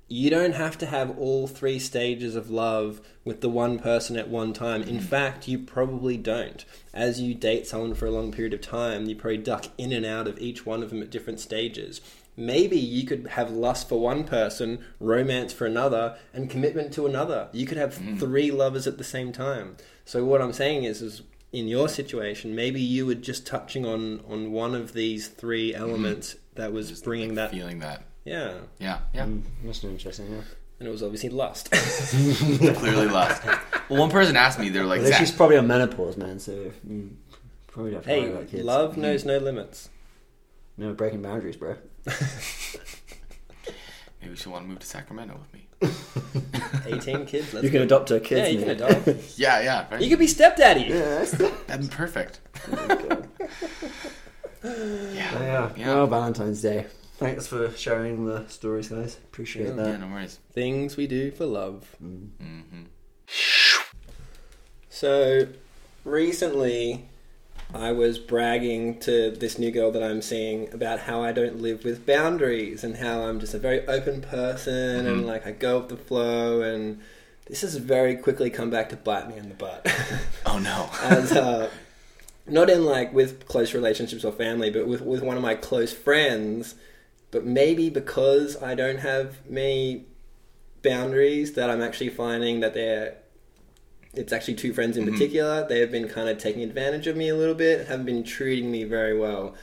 [0.08, 4.30] you don't have to have all three stages of love with the one person at
[4.30, 4.84] one time.
[4.84, 5.06] In mm-hmm.
[5.06, 6.64] fact, you probably don't.
[6.94, 10.06] As you date someone for a long period of time, you probably duck in and
[10.06, 12.02] out of each one of them at different stages.
[12.36, 17.48] Maybe you could have lust for one person, romance for another, and commitment to another.
[17.52, 18.18] You could have mm-hmm.
[18.18, 19.78] three lovers at the same time.
[20.04, 21.22] So what I'm saying is, is
[21.54, 25.82] in your situation, maybe you were just touching on on one of these three mm-hmm.
[25.82, 27.52] elements that was bringing that.
[27.52, 28.04] Feeling that.
[28.26, 29.00] Yeah, Yeah.
[29.14, 29.26] Yeah.
[29.26, 30.32] Mm, that's interesting.
[30.32, 30.42] Yeah.
[30.80, 31.72] and it was obviously lust.
[31.72, 33.44] Clearly lost.
[33.90, 36.40] Well, one person asked me, they're like, Well, she's probably on menopause, man.
[36.40, 37.12] So mm,
[37.68, 38.64] probably don't hey, about kids.
[38.64, 38.98] love mm.
[38.98, 39.90] knows no limits.
[40.78, 41.76] No breaking boundaries, bro.
[44.22, 45.68] maybe she'll want to move to Sacramento with me.
[46.86, 47.54] 18 kids.
[47.54, 47.84] Let's You can go.
[47.84, 48.42] adopt her kids.
[48.42, 49.08] Yeah, you can adopt.
[49.38, 49.88] Yeah, yeah.
[49.92, 50.02] Right?
[50.02, 50.82] You could be stepdaddy.
[50.90, 52.40] yeah, that's the- That'd be perfect.
[54.64, 55.12] yeah.
[55.14, 55.72] yeah.
[55.76, 55.88] Yeah.
[55.96, 56.86] Well, Valentine's Day.
[57.18, 59.18] Thanks for sharing the stories, guys.
[59.18, 59.74] Appreciate Yeah.
[59.74, 59.88] that.
[59.88, 60.40] Yeah, no worries.
[60.52, 61.96] Things we do for love.
[62.00, 62.62] hmm
[64.90, 65.48] So,
[66.06, 67.10] recently,
[67.74, 71.84] I was bragging to this new girl that I'm seeing about how I don't live
[71.84, 75.26] with boundaries and how I'm just a very open person and Mhm.
[75.26, 76.62] like I go with the flow.
[76.62, 77.00] And
[77.48, 79.86] this has very quickly come back to bite me in the butt.
[80.46, 80.90] Oh no.
[81.02, 81.70] as uh,
[82.48, 85.92] not in like with close relationships or family, but with with one of my close
[85.94, 86.76] friends.
[87.32, 90.06] But maybe because I don't have many
[90.84, 93.16] boundaries, that I'm actually finding that they're.
[94.14, 95.12] It's actually two friends in Mhm.
[95.14, 95.68] particular.
[95.68, 97.88] They have been kind of taking advantage of me a little bit.
[97.88, 99.56] Haven't been treating me very well,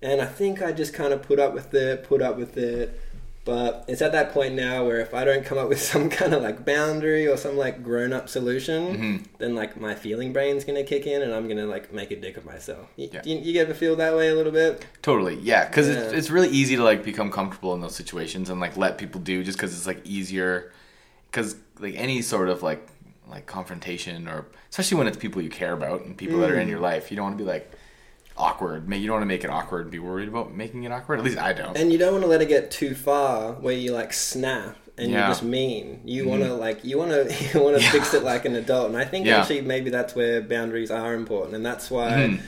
[0.00, 2.04] and I think I just kind of put up with it.
[2.04, 3.00] Put up with it.
[3.44, 6.34] But it's at that point now where if I don't come up with some kind
[6.34, 9.24] of like boundary or some like grown up solution, Mhm.
[9.38, 12.36] then like my feeling brain's gonna kick in and I'm gonna like make a dick
[12.36, 12.88] of myself.
[12.98, 13.22] Y- Yeah.
[13.24, 14.84] You, you ever feel that way a little bit?
[15.00, 18.60] Totally, yeah, because it's, it's really easy to like become comfortable in those situations and
[18.60, 20.70] like let people do just because it's like easier.
[21.30, 22.86] Because like any sort of like
[23.30, 26.68] like confrontation or especially when it's people you care about and people that are in
[26.68, 27.70] your life, you don't want to be like
[28.36, 28.92] awkward.
[28.92, 31.18] You don't want to make it awkward and be worried about making it awkward.
[31.18, 31.76] At least I don't.
[31.76, 35.10] And you don't want to let it get too far where you like snap and
[35.10, 35.18] Yeah.
[35.18, 36.00] you're just mean.
[36.04, 37.90] You want to like you want to you want to Yeah.
[37.90, 38.88] fix it like an adult.
[38.88, 39.38] And I think Yeah.
[39.40, 42.10] actually maybe that's where boundaries are important, and that's why.
[42.10, 42.40] Mhm.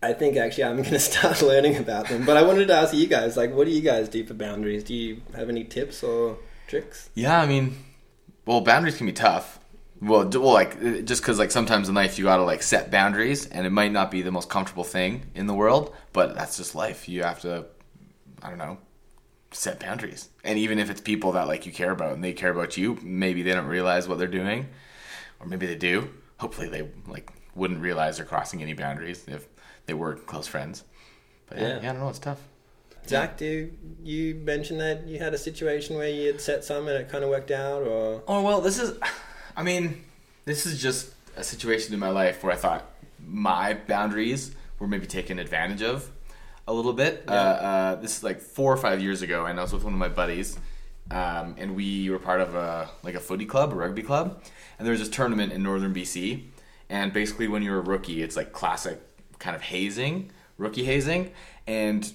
[0.00, 2.24] I think actually I'm going to start learning about them.
[2.24, 4.84] But I wanted to ask you guys, like, what do you guys do for boundaries?
[4.84, 6.38] Do you have any tips or
[6.68, 7.10] tricks?
[7.14, 7.76] Yeah, I mean,
[8.46, 9.58] well, boundaries can be tough.
[10.00, 12.90] Well, d- well, like uh, just because like sometimes in life you gotta like set
[12.90, 16.56] boundaries, and it might not be the most comfortable thing in the world, but that's
[16.56, 17.08] just life.
[17.08, 17.66] You have to,
[18.42, 18.78] I don't know,
[19.50, 20.28] set boundaries.
[20.44, 22.96] And even if it's people that like you care about and they care about you,
[23.02, 24.68] maybe they don't realize what they're doing,
[25.40, 26.10] or maybe they do.
[26.38, 29.48] Hopefully, they like wouldn't realize they're crossing any boundaries if
[29.86, 30.84] they were close friends.
[31.48, 31.80] But yeah, Yeah.
[31.82, 32.08] yeah I don't know.
[32.10, 32.40] It's tough.
[33.08, 33.70] Zach, do
[34.04, 37.24] you mention that you had a situation where you had set some and it kind
[37.24, 38.96] of worked out, or Oh well, this is.
[39.58, 40.04] I mean,
[40.44, 42.84] this is just a situation in my life where I thought
[43.26, 46.08] my boundaries were maybe taken advantage of
[46.68, 47.24] a little bit.
[47.26, 49.92] Uh, uh, this is like four or five years ago, and I was with one
[49.92, 50.56] of my buddies,
[51.10, 54.40] um, and we were part of a like a footy club, a rugby club,
[54.78, 56.44] and there was this tournament in northern BC,
[56.88, 59.00] and basically when you're a rookie, it's like classic
[59.40, 61.32] kind of hazing, rookie hazing,
[61.66, 62.12] and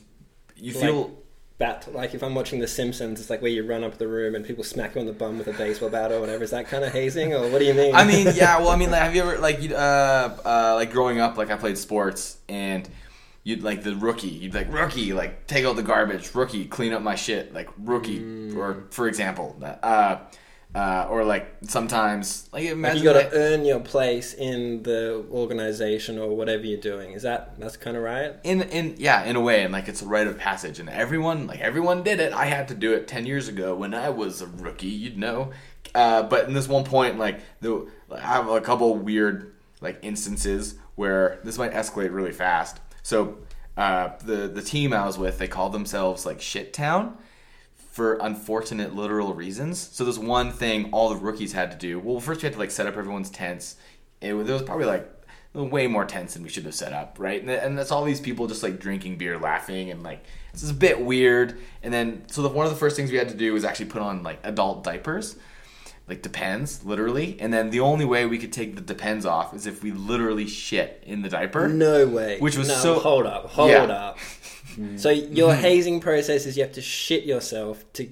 [0.55, 1.11] you Like- feel
[1.57, 1.87] bat?
[1.93, 4.45] Like if I'm watching The Simpsons, it's like where you run up the room and
[4.45, 6.43] people smack you on the bum with a baseball bat or whatever.
[6.43, 7.95] Is that kind of hazing, or what do you mean?
[7.95, 8.57] I mean, yeah.
[8.59, 9.75] Well, I mean, like, have you ever like uh,
[10.45, 11.37] uh like growing up?
[11.37, 12.87] Like I played sports and.
[13.45, 14.29] You'd like the rookie.
[14.29, 16.33] You'd like rookie, like take out the garbage.
[16.33, 17.53] Rookie, clean up my shit.
[17.53, 18.55] Like rookie, Mm.
[18.55, 20.19] or for example, uh,
[20.75, 26.17] uh, or like sometimes like Like you got to earn your place in the organization
[26.17, 27.11] or whatever you're doing.
[27.11, 28.33] Is that that's kind of right?
[28.43, 30.79] in in yeah in a way and like it's a rite of passage.
[30.79, 32.33] And everyone like everyone did it.
[32.33, 35.51] I had to do it 10 years ago when i was a rookie you'd know.
[35.93, 40.75] Uh, but in this one point like the i have a couple weird like instances
[40.95, 42.79] where this might escalate really fast.
[43.03, 43.37] So
[43.77, 47.17] uh, the the team i was with they called themselves like shit town
[47.93, 49.77] for unfortunate literal reasons.
[49.79, 51.99] So there's one thing all the rookies had to do.
[51.99, 53.75] Well, first we had to like set up everyone's tents.
[54.19, 55.07] It was, there was probably like
[55.53, 57.39] way more tents than we should have set up, right?
[57.39, 60.71] And, and that's all these people just like drinking beer, laughing, and like this is
[60.71, 61.59] a bit weird.
[61.83, 63.85] And then so the, one of the first things we had to do was actually
[63.85, 65.35] put on like adult diapers.
[66.07, 69.65] Like depends, literally, and then the only way we could take the depends off is
[69.67, 71.69] if we literally shit in the diaper.
[71.69, 72.39] No way.
[72.39, 73.45] Which was no, so- Hold up.
[73.51, 73.83] Hold Yeah.
[73.83, 74.17] up.
[74.97, 78.09] So your hazing process is you have to shit yourself to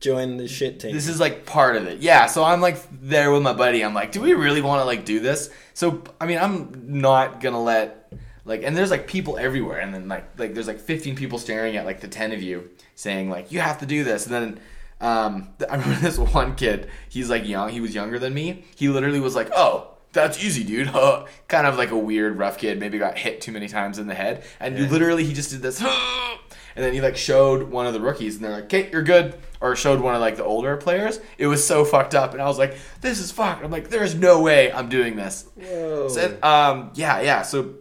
[0.00, 0.94] join the shit team.
[0.94, 2.00] This is like part of it.
[2.00, 3.84] Yeah, so I'm like there with my buddy.
[3.84, 5.50] I'm like, do we really want to like do this?
[5.74, 8.12] So I mean, I'm not gonna let
[8.44, 11.76] like and there's like people everywhere and then like like there's like 15 people staring
[11.76, 14.60] at like the 10 of you saying like you have to do this and then
[15.00, 18.64] um I remember this one kid, he's like young, he was younger than me.
[18.76, 21.26] He literally was like, "Oh, that's easy, dude." Huh.
[21.48, 24.14] kind of like a weird rough kid, maybe got hit too many times in the
[24.14, 24.44] head.
[24.58, 25.82] And you literally he just did this
[26.76, 29.34] and then he like showed one of the rookies and they're like, "Okay, you're good."
[29.60, 31.20] Or showed one of like the older players.
[31.36, 34.14] It was so fucked up and I was like, "This is fucked." I'm like, "There's
[34.14, 36.08] no way I'm doing this." Whoa.
[36.08, 37.42] So, um, yeah, yeah.
[37.42, 37.74] So,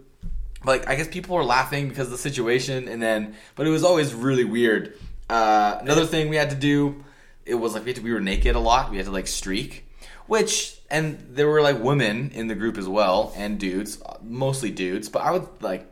[0.66, 3.84] like, I guess people were laughing because of the situation, and then, but it was
[3.84, 4.98] always really weird.
[5.30, 7.04] Uh, another thing we had to do,
[7.46, 8.92] it was like we had to, we were naked a lot.
[8.92, 9.86] We had to like streak,
[10.28, 15.10] which, and there were like women in the group as well, and dudes, mostly dudes.
[15.10, 15.86] But I would like.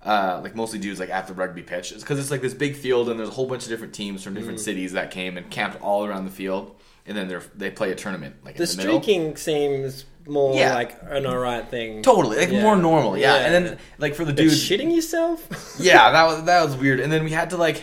[0.00, 3.08] Uh, like mostly dudes like at the rugby pitch because it's like this big field
[3.08, 5.78] and there's a whole bunch of different teams from different cities that came and camped
[5.82, 8.76] all around the field and then they they play a tournament like the in the
[8.76, 9.36] middle.
[9.36, 10.72] seems more Yeah.
[10.74, 12.02] like an alright thing.
[12.02, 12.62] Totally, like Yeah.
[12.62, 13.34] more normal, yeah.
[13.38, 13.44] Yeah.
[13.46, 15.76] And then like for the dudes, shitting yourself?
[15.80, 17.00] yeah, that was that was weird.
[17.00, 17.82] And then we had to like,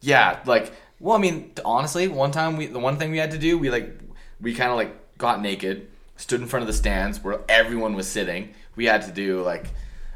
[0.00, 3.38] yeah, like well, I mean, honestly, one time we the one thing we had to
[3.38, 3.98] do, we like
[4.40, 8.08] we kind of like got naked, stood in front of the stands where everyone was
[8.08, 8.52] sitting.
[8.76, 9.70] We had to do like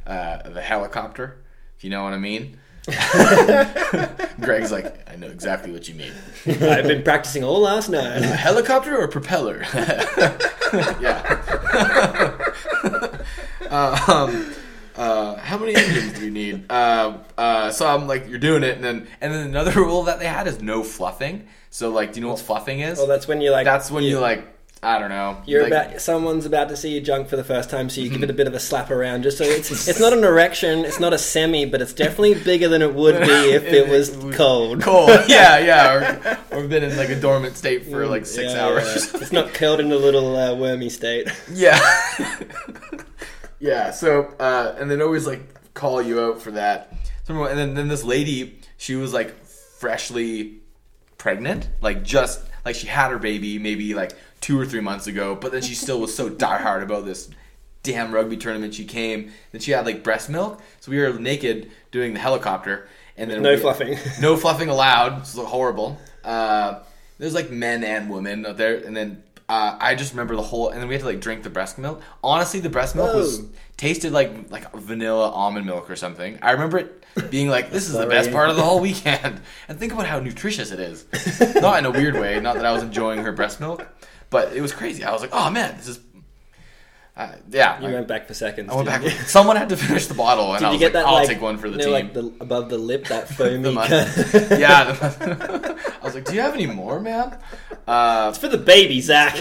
[0.07, 1.39] uh, the helicopter,
[1.79, 2.59] if you know what I mean.
[4.41, 6.13] Greg's like, I know exactly what you mean.
[6.47, 8.17] I've been practicing all last night.
[8.17, 8.37] A night.
[8.37, 9.65] helicopter or propeller?
[11.01, 11.23] yeah.
[13.71, 14.55] um,
[14.97, 16.71] uh, how many engines do you need?
[16.71, 20.19] Uh, uh, so I'm like, you're doing it, and then and then another rule that
[20.19, 21.47] they had is no fluffing.
[21.71, 22.99] So like, do you know what fluffing is?
[22.99, 23.67] Well, that's when you're like.
[23.67, 25.39] That's when you like, I don't know.
[25.47, 28.11] You're like, about someone's about to see your junk for the first time, so you
[28.11, 30.85] give it a bit of a slap around, just so it's it's not an erection,
[30.85, 34.11] it's not a semi, but it's definitely bigger than it would be if it was
[34.37, 34.83] cold.
[34.83, 35.09] cold.
[35.29, 36.39] yeah, yeah.
[36.53, 39.13] Or, or been in like a dormant state for like six Yeah, hours.
[39.13, 39.21] yeah.
[39.21, 41.29] It's not curled in a little uh, wormy state.
[41.51, 41.81] Yeah.
[43.59, 43.91] yeah.
[43.91, 46.93] So, uh, and then always like call you out for that.
[47.25, 50.61] So, And then, then this lady, she was like freshly
[51.19, 54.13] pregnant, like just like she had her baby maybe like
[54.47, 57.29] two or three months ago, but then she still was so diehard about this
[57.83, 58.75] damn rugby tournament.
[58.75, 62.89] She came, then she had like breast milk, so we were naked doing the helicopter,
[63.17, 63.99] and then No we- fluffing.
[64.21, 65.19] no fluffing allowed.
[65.21, 65.99] It's horrible.
[66.25, 66.81] Uh,
[67.19, 70.69] there's like men and women out there, and then uh, I just remember the whole.
[70.69, 72.03] And then we had to like drink the breast milk.
[72.23, 73.43] Honestly, the breast milk was
[73.77, 76.39] tasted like like vanilla almond milk or something.
[76.43, 79.79] I remember it being like, "This is the best part of the whole weekend." And
[79.79, 81.07] think about how nutritious it is.
[81.63, 82.39] Not in a weird way.
[82.41, 83.87] Not that I was enjoying her breast milk,
[84.31, 85.05] but it was crazy.
[85.05, 86.01] I was like, "Oh man, this is."
[87.17, 88.71] Uh, yeah, You I- went back for seconds.
[88.71, 89.03] I went back.
[89.03, 89.09] you?
[89.11, 91.07] Someone had to finish the bottle, and Did I you was get like, that?
[91.09, 93.29] "I'll like, take one for the you know, team." like the above the lip, that
[93.37, 93.73] foamy.
[94.61, 94.95] yeah.
[96.03, 97.39] I was like, "Do you have any more, man?"
[97.89, 99.35] Uh, It's for the baby, Zach.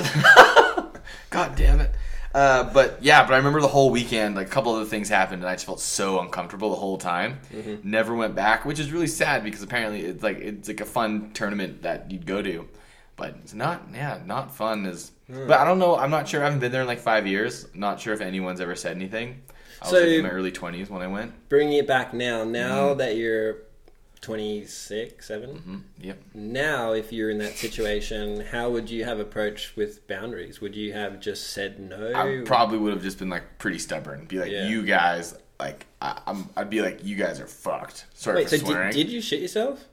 [1.30, 1.92] God damn it.
[2.34, 4.36] Uh, but yeah, but I remember the whole weekend.
[4.36, 6.98] Like a couple of other things happened, and I just felt so uncomfortable the whole
[6.98, 7.40] time.
[7.84, 11.32] Never went back, which is really sad because apparently it's like it's like a fun
[11.34, 12.68] tournament that you'd go to,
[13.16, 13.84] but it's not.
[13.94, 14.86] Yeah, not fun.
[14.86, 15.96] Is but I don't know.
[15.96, 16.42] I'm not sure.
[16.42, 17.68] I haven't been there in like five years.
[17.74, 19.42] Not sure if anyone's ever said anything.
[19.82, 21.34] I was like in my early 20s when I went.
[21.50, 22.98] Bringing it back now, now Mm-hmm.
[23.00, 23.58] that you're
[24.22, 26.18] 26, 7, Mm, yep.
[26.34, 30.60] now if you're in that situation, how would you have approached with boundaries?
[30.62, 32.12] Would you have just said no?
[32.14, 34.26] I probably would have just been like pretty stubborn.
[34.26, 34.68] Be like, Yeah.
[34.68, 38.06] you guys, like, I, I'm, I'd be like, you guys are fucked.
[38.16, 38.92] Sorry Wait, so swearing.
[38.94, 39.84] did, did you shit yourself?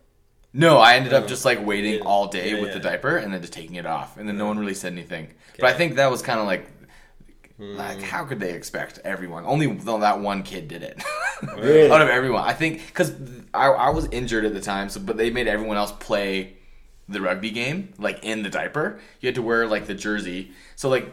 [0.54, 2.00] No, I ended up just like waiting Yeah.
[2.04, 2.74] all day Yeah, with yeah.
[2.74, 5.28] the diaper and then just taking it off, and then no one really said anything.
[5.58, 6.66] But I think that was kind of like,
[7.58, 8.02] like Mm.
[8.02, 9.44] how could they expect everyone?
[9.46, 11.02] Only though that one kid did it.
[11.56, 11.90] Really?
[11.90, 13.12] Out of everyone, I think because
[13.52, 16.52] I, I was injured at the time, so but they made everyone else play
[17.08, 19.00] the rugby game like in the diaper.
[19.20, 21.08] You had to wear like the jersey, so like.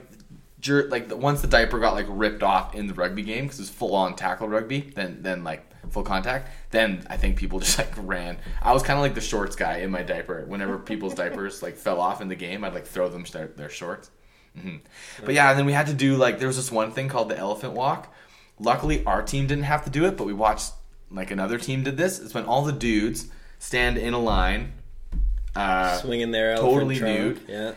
[0.62, 3.62] Jer- like the, once the diaper got like ripped off in the rugby game because
[3.62, 7.78] it's full on tackle rugby, then then like full contact, then I think people just
[7.78, 8.38] like ran.
[8.62, 10.44] I was kind of like the shorts guy in my diaper.
[10.48, 13.70] Whenever people's diapers like fell off in the game, I'd like throw them their, their
[13.70, 14.10] shorts.
[14.60, 14.78] hmm
[15.24, 17.30] But yeah, and then we had to do like there was this one thing called
[17.30, 18.14] the elephant walk.
[18.60, 20.74] Luckily, our team didn't have to do it, but we watched
[21.10, 22.20] like another team did this.
[22.20, 24.74] It's when all the dudes stand in a line.
[25.56, 27.18] Uh, Swinging their totally trunk.
[27.20, 27.42] nude.
[27.48, 27.72] Yeah.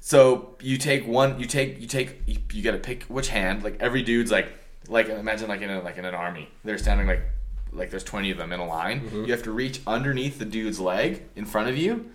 [0.00, 3.62] so you take one, you take, you take, you, you got to pick which hand.
[3.62, 4.48] Like every dude's like,
[4.88, 7.22] like imagine like in a, like in an army, they're standing like,
[7.72, 9.00] like there's twenty of them in a line.
[9.00, 9.24] Mm-hmm.
[9.24, 12.10] You have to reach underneath the dude's leg in front of you,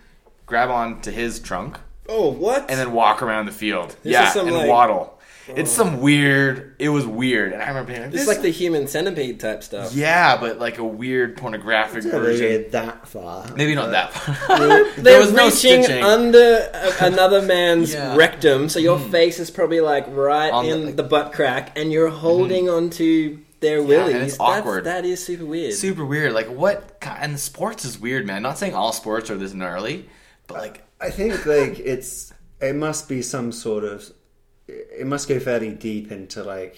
[0.45, 2.69] grab on to his trunk, Oh, what?
[2.69, 3.95] and then walk around the field.
[4.03, 5.18] This yeah, and like- waddle.
[5.57, 6.75] It's some weird.
[6.79, 9.63] It was weird, and I remember being like, it's this like the human centipede type
[9.63, 9.93] stuff.
[9.93, 12.45] yeah, but like a weird pornographic It's not version.
[12.45, 13.45] really that far.
[13.55, 14.12] Maybe not that.
[14.47, 16.03] They're there was no reaching stitching.
[16.03, 18.15] under a- another man's Yeah.
[18.15, 19.12] rectum, so your hmm.
[19.12, 22.19] face is probably like right On the- in the, butt crack, and you're mm-hmm.
[22.19, 24.15] holding onto their willies.
[24.15, 24.83] and it's That's- awkward.
[24.85, 25.73] That is super weird.
[25.73, 26.33] Super weird.
[26.33, 26.99] Like what?
[27.01, 28.41] ki- And sports is weird, man.
[28.41, 30.07] Not saying all sports are this gnarly,
[30.47, 32.31] but like I think like it's
[32.62, 34.09] it must be some sort of
[34.99, 36.77] it must go fairly deep into like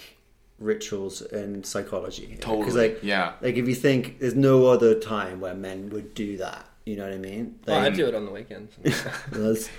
[0.59, 2.37] rituals and psychology.
[2.39, 3.33] Totally, like yeah.
[3.41, 6.65] like if you think there's no other time where men would do that.
[6.85, 7.59] You know what I mean?
[7.67, 8.73] Oh, I do it on the weekends.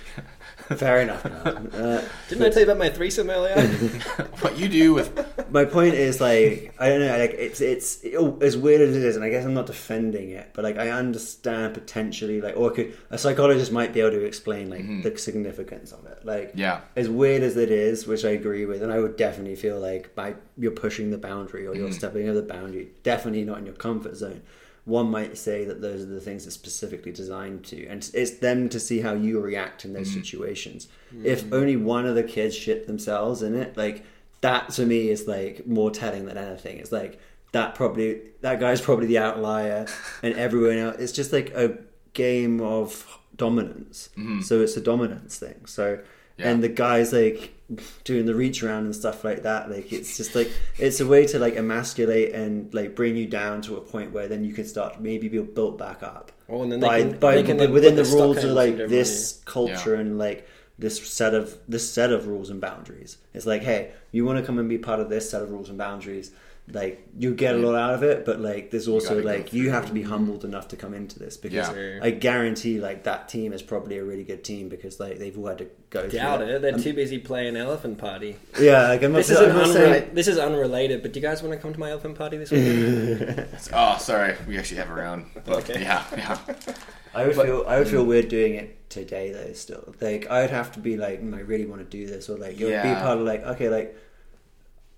[0.69, 1.25] that's fair enough.
[1.25, 3.55] Uh, Didn't I tell you about my threesome earlier?
[4.41, 8.03] what you do with my point is like I don't know like it's it's
[8.41, 10.89] as weird as it is and I guess I'm not defending it but like I
[10.89, 15.91] understand potentially like or could, a psychologist might be able to explain like the significance
[15.91, 16.59] of it like Mm-hmm.
[16.59, 16.81] Yeah.
[16.95, 20.15] as weird as it is which I agree with and I would definitely feel like
[20.15, 21.93] by you're pushing the boundary or you're Mm-hmm.
[21.93, 24.41] stepping over the boundary definitely not in your comfort zone
[24.85, 27.87] one might say that those are the things it's specifically designed to.
[27.87, 30.19] And it's them to see how you react in those Mm-hmm.
[30.21, 30.87] situations.
[31.23, 34.03] If only one of the kids shit themselves in it like
[34.41, 36.79] that to me is like more telling than anything.
[36.79, 37.19] It's like
[37.53, 39.85] that probably that guy's probably the outlier
[40.23, 41.77] and everyone else it's just like a
[42.13, 44.09] game of dominance.
[44.41, 45.65] So it's a dominance thing.
[45.65, 45.99] So
[46.37, 46.49] Yeah.
[46.49, 47.53] and the guys like
[48.03, 51.25] doing the reach around and stuff like that like it's just like it's a way
[51.27, 54.65] to like emasculate and like bring you down to a point where then you can
[54.65, 58.03] start maybe be built back up Oh, and then by, can- by can within the
[58.03, 60.01] the rules of like this culture Yeah.
[60.01, 60.47] and like
[60.79, 64.45] this set of this set of rules and boundaries it's like hey you want to
[64.45, 66.31] come and be part of this set of rules and boundaries
[66.71, 69.69] like you get a lot out of it but like there's also gotta like you
[69.69, 71.99] have to be humbled enough to come into this because Yeah.
[72.01, 75.47] i guarantee like that team is probably a really good team because like they've all
[75.47, 76.61] had to go Doubt through it.
[76.61, 78.37] They're too busy playing Elephant Party.
[78.57, 81.19] yeah like I'm not, This is, I'm an not saying this is unrelated, but do
[81.19, 83.45] you guys want to come to my Elephant Party this weekend?
[83.73, 84.35] Oh, sorry.
[84.47, 85.25] We actually have around.
[85.45, 85.81] But Okay.
[85.81, 86.37] Yeah, yeah.
[87.13, 89.51] I would But- feel I would feel weird doing it today though.
[89.53, 92.37] Still, like I'd have to be like, mm, I really want to do this, or
[92.37, 93.01] like it would be Yeah.
[93.03, 93.95] part of like, okay, like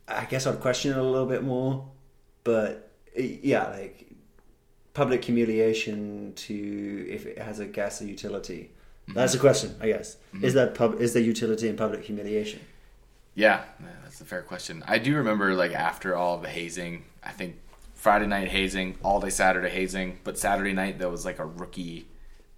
[0.08, 1.88] I guess I'd question it a little bit more,
[2.44, 4.08] but eh, yeah, like
[4.94, 8.72] public humiliation to if it has a gas utility.
[9.08, 9.40] That's Mm-hmm.
[9.40, 10.18] a question, I guess.
[10.42, 11.00] Is that pub?
[11.00, 12.60] Is there utility in public humiliation?
[13.36, 14.84] Yeah, yeah, that's a fair question.
[14.88, 17.58] I do remember like after all the hazing, I think
[17.94, 22.08] Friday night hazing, all day Saturday hazing, but Saturday night there was like a rookie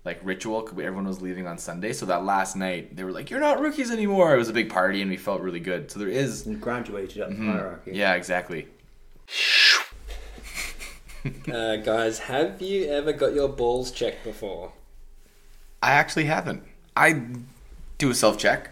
[0.07, 1.93] like ritual everyone was leaving on Sunday.
[1.93, 4.69] So that last night they were like, "You're not rookies anymore." It was a big
[4.69, 5.91] party and we felt really good.
[5.91, 7.91] So there is, And graduated up the hierarchy.
[7.93, 8.67] yeah, exactly.
[11.51, 14.71] uh, guys, have you ever got your balls checked before?
[15.83, 16.63] I actually haven't.
[16.95, 17.23] I
[17.97, 18.71] do a self check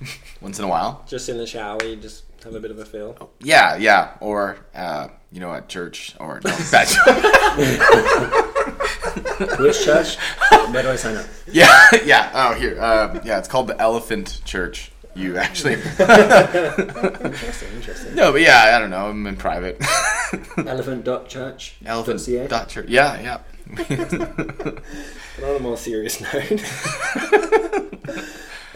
[0.40, 1.04] once in a while.
[1.08, 3.30] Just in the shower, you just have a bit of a feel.
[3.40, 6.50] Yeah, yeah, or uh, you know, at church or no,
[9.58, 10.16] Which church?
[10.70, 11.26] Where do I sign up?
[11.46, 11.68] Yeah,
[12.04, 12.30] yeah.
[12.34, 12.76] Oh, here.
[12.80, 14.90] Uh, yeah, it's called the Elephant Church.
[15.14, 15.74] You actually.
[15.98, 18.14] Interesting, interesting.
[18.14, 19.08] no, but yeah, I don't know.
[19.08, 19.82] I'm in private.
[20.58, 21.76] Elephant dot church.
[21.86, 22.20] Elephant.
[22.20, 22.46] .ca?
[22.48, 22.88] Dot church.
[22.88, 23.38] Yeah, yeah.
[25.38, 26.62] But on a more serious note,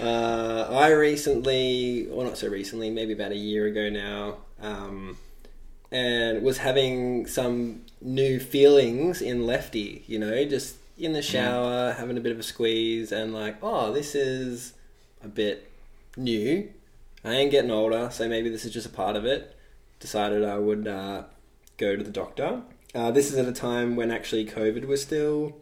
[0.00, 5.16] uh, I recently, well, not so recently, maybe about a year ago now, um,
[5.92, 10.04] and was having some new feelings in Lefty.
[10.06, 13.92] You know, just in the shower, having a bit of a squeeze, and like, oh,
[13.92, 14.74] this is
[15.22, 15.70] a bit
[16.16, 16.68] new.
[17.24, 19.54] I ain't getting older, so maybe this is just a part of it.
[19.98, 21.24] Decided I would uh,
[21.76, 22.62] go to the doctor.
[22.94, 25.56] Uh, this is at a time when actually COVID was still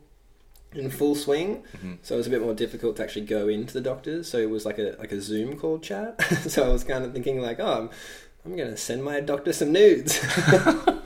[0.73, 1.95] in full swing, Mm-hmm.
[2.03, 4.29] so it was a bit more difficult to actually go into the doctors.
[4.31, 6.21] So it was like a like a Zoom call chat.
[6.49, 7.91] so I was kind of thinking like, oh, I'm,
[8.49, 10.21] I'm gonna send my doctor some nudes.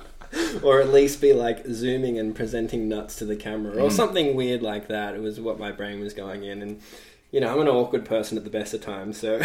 [0.62, 3.92] Or at least be like zooming and presenting nuts to the camera, or Mm.
[3.92, 5.14] something weird like that.
[5.14, 6.80] It was what my brain was going in, and
[7.30, 9.40] you know, I'm an awkward person at the best of times, so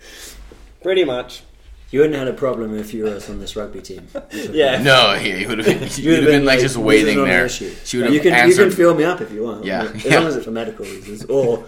[0.82, 1.42] pretty much,
[1.90, 4.06] You wouldn't have had a problem if you were on this rugby team.
[4.50, 4.82] yeah.
[4.82, 7.18] No, he, he would have been, You would have been like just this is waiting
[7.18, 7.48] not there.
[7.48, 7.64] She
[7.98, 9.64] would have you can you can fill me up if you want.
[9.64, 10.18] Yeah, as yeah.
[10.18, 11.64] long as it's for medical reasons or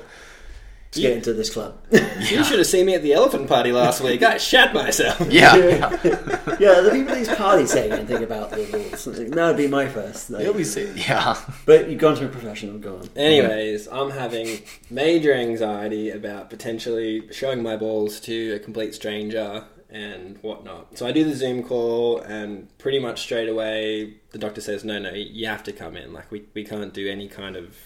[0.95, 1.79] to get into this club.
[2.25, 4.23] You should have seen me at the elephant party last week.
[4.23, 5.21] I shat myself.
[5.31, 9.07] yeah, yeah, the people at these parties saying anything about the rules.
[9.07, 10.31] Like, that would be my first.
[10.31, 10.97] Like, he'll be safe.
[11.07, 12.79] Yeah, but you've gone to a professional.
[12.79, 13.09] Go on.
[13.15, 20.39] Anyways, I'm having major anxiety about potentially showing my balls to a complete stranger and
[20.39, 20.97] whatnot.
[20.97, 24.99] So I do the Zoom call, and pretty much straight away, the doctor says, "No,
[24.99, 26.13] no, you have to come in.
[26.13, 27.77] Like we we can't do any kind of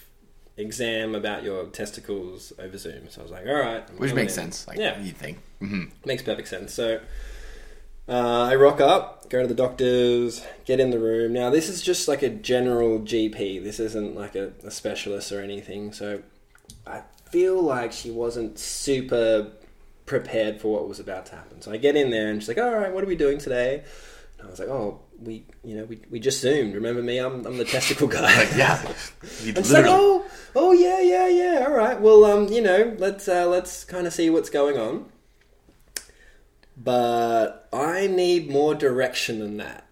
[0.59, 4.33] exam about your testicles over Zoom." So I was like, "All right," I'm which makes
[4.37, 4.43] in.
[4.51, 4.67] sense.
[4.67, 4.99] Like Yeah.
[5.01, 5.39] you think.
[5.59, 6.73] hmm Makes perfect sense.
[6.73, 6.99] So
[8.07, 11.31] uh, I rock up, go to the doctors, get in the room.
[11.33, 13.63] Now, this is just like a general GP.
[13.63, 15.93] This isn't like a, a specialist or anything.
[15.93, 16.23] So
[16.87, 17.01] I
[17.31, 19.51] feel like she wasn't super
[20.07, 21.61] prepared for what was about to happen.
[21.61, 23.83] So I get in there and she's like, all right, what are we doing today?
[24.39, 26.73] And I was like, oh, we, you know, we, we just zoomed.
[26.75, 27.17] Remember me?
[27.17, 28.33] I'm, I'm the testicle guy.
[28.37, 28.81] Like yeah,
[29.41, 31.65] you And she's like, oh, oh yeah, yeah, yeah.
[31.67, 31.99] All right.
[31.99, 35.05] Well, um, you know, let's uh, let's kind of see what's going on.
[36.77, 39.85] But I need more direction than that.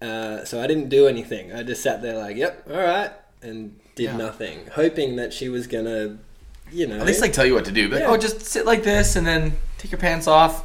[0.00, 1.52] Uh, so I didn't do anything.
[1.52, 3.10] I just sat there like, yep, all right,
[3.42, 4.16] and did Yeah.
[4.16, 6.18] nothing, hoping that she was gonna,
[6.70, 7.88] you know, At least like tell you what to do.
[7.88, 8.08] Like, Yeah.
[8.08, 10.64] oh, just sit like this and then take your pants off.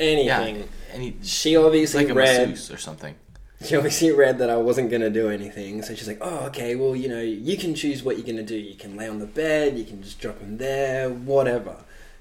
[0.00, 0.56] anything.
[0.92, 2.50] Yeah, he, She obviously like a read.
[2.72, 3.14] or something.
[3.64, 6.74] She obviously read that I wasn't going to do anything, so she's like, "Oh, okay.
[6.74, 8.56] Well, you know, you can choose what you're going to do.
[8.56, 11.76] You can lay on the bed, you can just drop him there, whatever."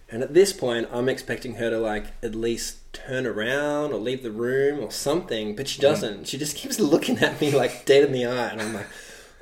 [0.09, 4.21] And at this point, I'm expecting her to like at least turn around or leave
[4.21, 5.81] the room or something, but she mm.
[5.81, 6.27] doesn't.
[6.27, 8.87] She just keeps looking at me like dead in the eye, and I'm like,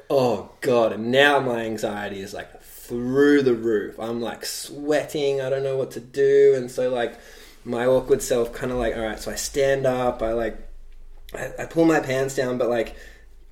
[0.10, 4.00] "Oh God!" And now my anxiety is like through the roof.
[4.00, 5.42] I'm like sweating.
[5.42, 7.20] I don't know what to do, and so like
[7.64, 9.20] my awkward self kind of like, all right.
[9.20, 10.22] So I stand up.
[10.22, 10.58] I like
[11.34, 12.96] I, I pull my pants down, but like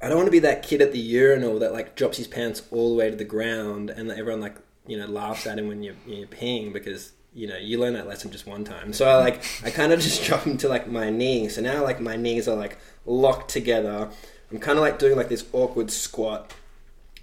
[0.02, 2.62] I don't want to be that kid at the urinal that like drops his pants
[2.72, 4.56] all the way to the ground, and everyone like
[4.88, 8.08] you know laughs at him when you're, you're peeing because you know you learn that
[8.08, 8.94] lesson just one time.
[8.94, 11.56] So I like I kind of just drop him to like my knees.
[11.56, 14.10] So now like my knees are like locked together.
[14.52, 16.54] I'm kind of like doing like this awkward squat.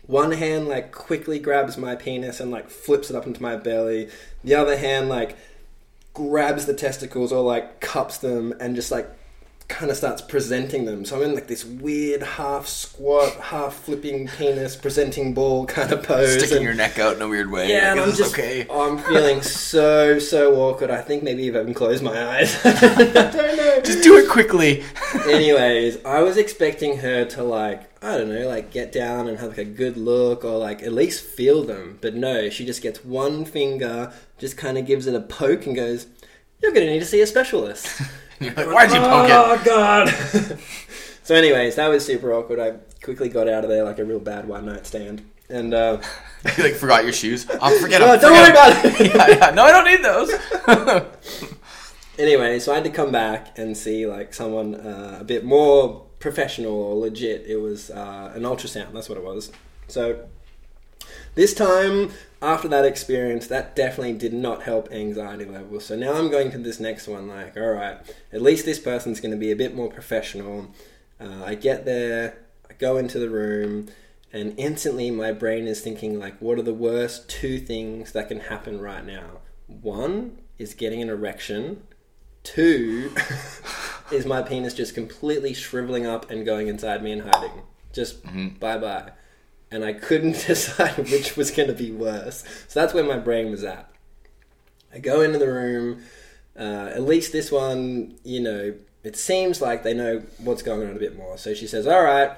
[0.07, 4.09] One hand like quickly grabs my penis and like flips it up into my belly.
[4.44, 5.36] The other hand like
[6.14, 9.11] grabs the testicles or like cups them and just like
[9.69, 11.05] kind of starts presenting them.
[11.05, 16.03] So I'm in like this weird half squat, half flipping penis, presenting ball kind of
[16.03, 16.35] pose.
[16.39, 17.69] Sticking and- your neck out in a weird way.
[17.69, 18.67] yeah, like, I'm just okay.
[18.71, 20.91] I'm feeling so so awkward.
[20.91, 22.57] I think maybe if I even close my eyes.
[22.64, 22.73] I
[23.11, 23.81] don't know.
[23.83, 24.85] Just do it quickly.
[25.29, 29.49] Anyways, I was expecting her to like I don't know, like get down and have
[29.49, 31.99] like a good look or like at least feel them.
[32.01, 35.75] But no, she just gets one finger, just kind of gives it a poke and
[35.75, 36.07] goes,
[36.62, 38.01] "You're gonna need to see a specialist."
[38.41, 39.32] You're like, Why'd you poke it?
[39.32, 40.09] Oh god.
[41.22, 42.61] so, anyways, that was super awkward.
[42.61, 42.72] I
[43.03, 46.03] quickly got out of there like a real bad one night stand, and uh,
[46.57, 47.49] you like forgot your shoes.
[47.49, 48.20] I oh, forget no, them.
[48.20, 49.14] don't worry about it.
[49.14, 49.51] yeah, yeah.
[49.55, 51.41] No, I don't need those.
[52.18, 56.05] anyway, so I had to come back and see like someone uh, a bit more
[56.18, 57.47] professional or legit.
[57.47, 58.93] It was uh, an ultrasound.
[58.93, 59.51] That's what it was.
[59.89, 60.26] So
[61.37, 62.11] this time,
[62.47, 65.84] after that experience, that definitely did not help anxiety levels.
[65.86, 67.26] So now I'm going to this next one.
[67.26, 67.99] Like, all right,
[68.32, 70.70] at least this person's going to be a bit more professional.
[71.20, 72.38] Uh, I get there,
[72.70, 73.88] I go into the room.
[74.32, 78.40] And instantly, my brain is thinking, like, what are the worst two things that can
[78.40, 79.38] happen right now?
[79.66, 81.82] One is getting an erection.
[82.42, 83.12] Two
[84.12, 87.62] is my penis just completely shriveling up and going inside me and hiding.
[87.92, 88.22] Just
[88.61, 89.12] bye bye.
[89.71, 92.45] And I couldn't decide which was going to be worse.
[92.69, 93.91] So that's where my brain was at.
[94.93, 96.03] I go into the room.
[96.59, 100.97] Uh, at least this one, you know, it seems like they know what's going on
[100.97, 101.37] a bit more.
[101.39, 102.31] So she says, All right,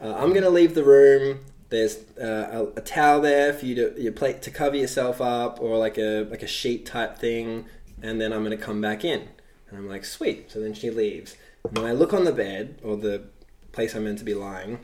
[0.00, 1.40] uh, I'm going to leave the room.
[1.70, 5.60] There's uh, a, a towel there for you to your plate to cover yourself up,
[5.60, 7.66] or like a like a sheet type thing,
[8.02, 9.28] and then I'm going to come back in.
[9.68, 10.52] And I'm like, sweet.
[10.52, 11.36] So then she leaves.
[11.64, 13.24] And when I look on the bed or the
[13.72, 14.78] place I'm meant to be lying,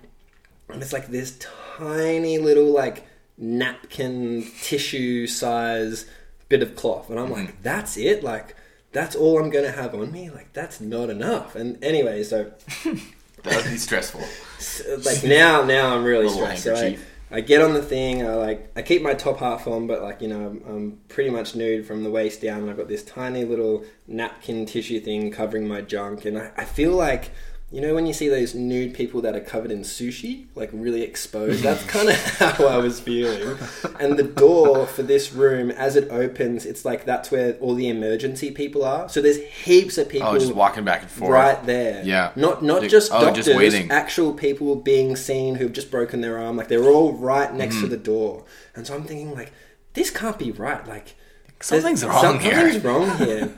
[0.73, 1.39] and it's like this
[1.77, 3.07] tiny little like
[3.39, 6.07] napkin tissue size
[6.49, 7.47] bit of cloth, and I'm mm-hmm.
[7.47, 8.23] like, that's it.
[8.23, 8.57] Like
[8.93, 10.31] that's all I'm going to have on me.
[10.31, 11.55] Like that's not enough.
[11.55, 12.53] And anyway, so
[13.43, 14.21] That would be stressful.
[15.05, 16.65] like now now I'm really stressed.
[16.65, 16.99] So I.
[17.33, 18.27] I get on the thing.
[18.27, 21.31] I like I keep my top half on, but like you know, I'm, I'm pretty
[21.31, 22.63] much nude from the waist down.
[22.63, 26.65] And I've got this tiny little napkin tissue thing covering my junk, and I, I
[26.65, 27.31] feel like.
[27.73, 31.03] You know when you see those nude people that are covered in sushi, like really
[31.03, 31.63] exposed?
[31.63, 33.57] That's kind of how I was feeling.
[34.01, 37.89] And the door for this room, as it opens, it's like that's where all the
[37.89, 39.09] emergency people are.
[39.09, 41.31] So there's heaps of people Oh, just walking back and forth.
[41.31, 42.03] right there.
[42.05, 42.33] Yeah.
[42.35, 43.89] Not not Like, just oh, doctors, just waiting.
[43.93, 46.57] actual people being seen who've just broken their arm.
[46.57, 47.85] Like they're all right next Mm-hmm.
[47.85, 48.45] to the door.
[48.75, 49.53] And so I'm thinking like,
[49.95, 50.85] this can't be right.
[50.89, 51.15] Like
[51.61, 52.53] Something's wrong here.
[52.55, 53.53] Something's wrong here.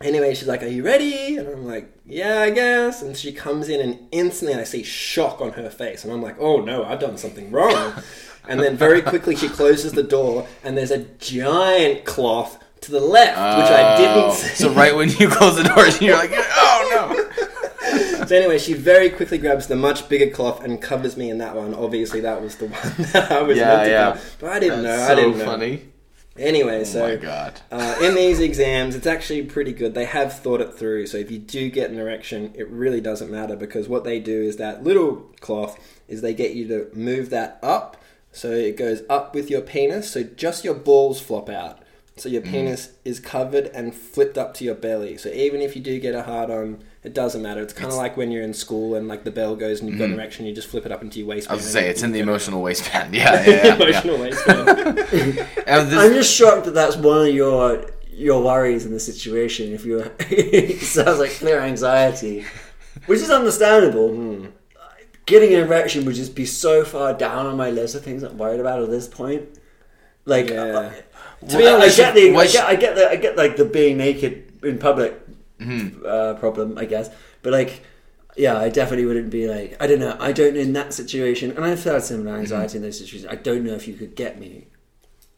[0.00, 3.68] Anyway, she's like, "Are you ready?" And I'm like, "Yeah, I guess." And she comes
[3.68, 7.00] in, and instantly I see shock on her face, and I'm like, "Oh no, I've
[7.00, 7.94] done something wrong."
[8.48, 13.00] and then very quickly she closes the door, and there's a giant cloth to the
[13.00, 13.96] left, which I oh.
[13.96, 14.48] didn't Oh, see.
[14.64, 18.26] So right when you close the door, you're like, oh no.
[18.26, 21.54] So anyway, she very quickly grabs the much bigger cloth and covers me in that
[21.54, 21.72] one.
[21.74, 24.20] Obviously, that was the one that I was Yeah, meant to yeah.
[24.40, 24.96] But I didn't know.
[24.96, 25.44] That's I so didn't know.
[25.44, 25.82] funny.
[26.38, 27.60] Anyway, Oh so my god.
[27.70, 29.94] uh, in these exams, it's actually pretty good.
[29.94, 31.06] They have thought it through.
[31.06, 34.42] So if you do get an erection, it really doesn't matter because what they do
[34.42, 35.78] is that little cloth
[36.08, 37.96] is they get you to move that up.
[38.32, 40.10] So it goes up with your penis.
[40.10, 41.80] So just your balls flop out.
[42.18, 45.18] So your penis is covered and flipped up to your belly.
[45.18, 47.62] So even if you do get a hard on, it doesn't matter.
[47.62, 49.98] It's kind of like when you're in school and like the bell goes and you've
[49.98, 51.52] got an erection, you just flip it up into your waistband.
[51.52, 51.64] I waistband.
[51.64, 53.14] was to say and it's in the you- emotional waistband.
[53.20, 53.64] Yeah, yeah, yeah.
[53.66, 53.74] yeah.
[53.76, 54.68] emotional waistband.
[55.66, 59.72] And this- I'm just shocked that that's one of your your worries in the situation.
[59.72, 62.44] If you're, it sounds like clear anxiety,
[63.06, 64.48] which is understandable.
[65.26, 68.38] Getting an erection would just be so far down on my list of things I'm
[68.38, 69.42] worried about at this point.
[70.24, 70.62] Like, Yeah.
[70.62, 73.10] uh, to Well, be honest, I actually, get the, I was- get, I get the,
[73.10, 75.20] I get like the being naked in public
[75.60, 76.04] Mm-hmm.
[76.06, 77.10] uh, problem, I guess.
[77.42, 77.82] But like,
[78.36, 81.52] yeah, I definitely wouldn't be like, I don't know, I don't know in that situation,
[81.52, 82.40] and I've had similar Mm-hmm.
[82.40, 83.30] anxiety in those situations.
[83.30, 84.66] I don't know if you could get me.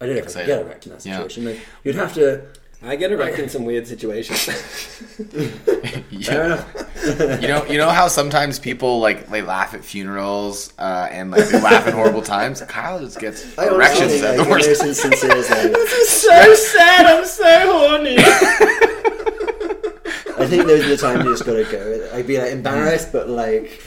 [0.00, 1.16] I don't know if I could get erect in that Yeah.
[1.16, 1.44] situation.
[1.44, 2.42] Like, you'd have to.
[2.80, 4.44] I get erect in some weird situations.
[6.24, 7.40] Fair enough.
[7.42, 11.48] you know, you know how sometimes people like they laugh at funerals uh, and like
[11.48, 12.60] they laugh at horrible times.
[12.62, 14.68] Kyle just gets I erections honestly, at like, the worst.
[14.68, 17.06] in those instances, like, so sad.
[17.06, 18.16] I'm so horny.
[20.49, 22.11] I think those are the times you just gotta go.
[22.14, 23.82] I'd be like embarrassed, but like,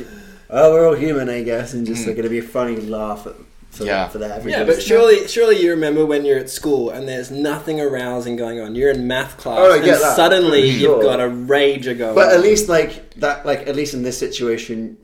[0.49, 3.33] oh, we're all human, I guess, and just like gonna be a funny laugh at,
[3.71, 4.07] for, Yeah.
[4.09, 4.45] for that.
[4.45, 8.59] Yeah, but surely, surely you remember when you're at school and there's nothing arousing going
[8.59, 8.75] on.
[8.75, 10.15] You're in math class, Oh, and that.
[10.15, 10.97] suddenly Sure.
[10.97, 12.13] you've got a rager going.
[12.15, 12.33] But on.
[12.35, 14.97] at least like that, like at least in this situation,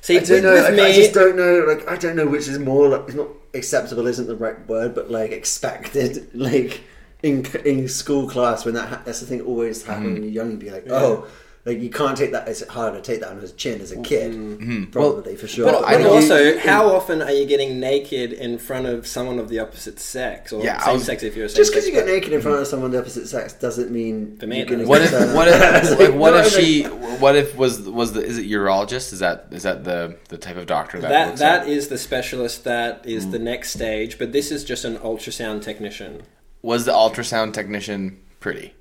[0.00, 0.52] see, I don't with, know.
[0.52, 1.64] with like, me, I just don't know.
[1.68, 2.88] Like I don't know which is more.
[2.88, 4.06] Like, it's not acceptable.
[4.06, 6.28] Isn't the right word, but like expected.
[6.34, 6.80] Like
[7.22, 10.24] in in school class when that ha- that's the thing that always happen when mm-hmm.
[10.24, 10.50] you're young.
[10.50, 11.26] You'd be like, oh.
[11.66, 12.46] Like you can't take that.
[12.46, 14.52] It's hard to take that on his chin as a kid, mm-hmm.
[14.62, 14.90] Mm-hmm.
[14.92, 15.64] probably for sure.
[15.72, 19.48] But, but know- also, how often are you getting naked in front of someone of
[19.48, 21.90] the opposite sex, or Yeah, same was- sex if you're a same just because you
[21.90, 24.66] get naked in front of someone of the opposite sex doesn't mean For me, you're
[24.66, 24.86] gonna.
[24.86, 28.38] What if what if It's like, what if she what if was was the is
[28.38, 31.62] it urologist is that is that the the type of doctor that that looks that
[31.62, 32.62] at- is the specialist.
[32.62, 33.30] That is Mm.
[33.32, 34.18] the next stage.
[34.20, 36.22] But this is just an ultrasound technician.
[36.66, 38.74] Was the ultrasound technician pretty?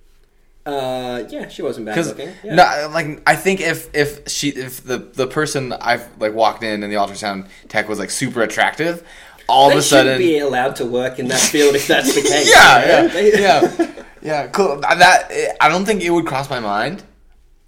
[0.65, 2.29] Uh, yeah, she wasn't bad looking.
[2.43, 2.55] Yeah.
[2.55, 6.81] no, like I think if if she if the the person I've like walked in
[6.81, 9.07] and the ultrasound tech was like super attractive,
[9.47, 12.15] all they of a sudden should be allowed to work in that field if that's
[12.15, 12.51] the case.
[12.51, 13.19] yeah, you know?
[13.19, 14.47] yeah, yeah, yeah.
[14.47, 14.79] Cool.
[14.79, 17.03] That I don't think it would cross my mind,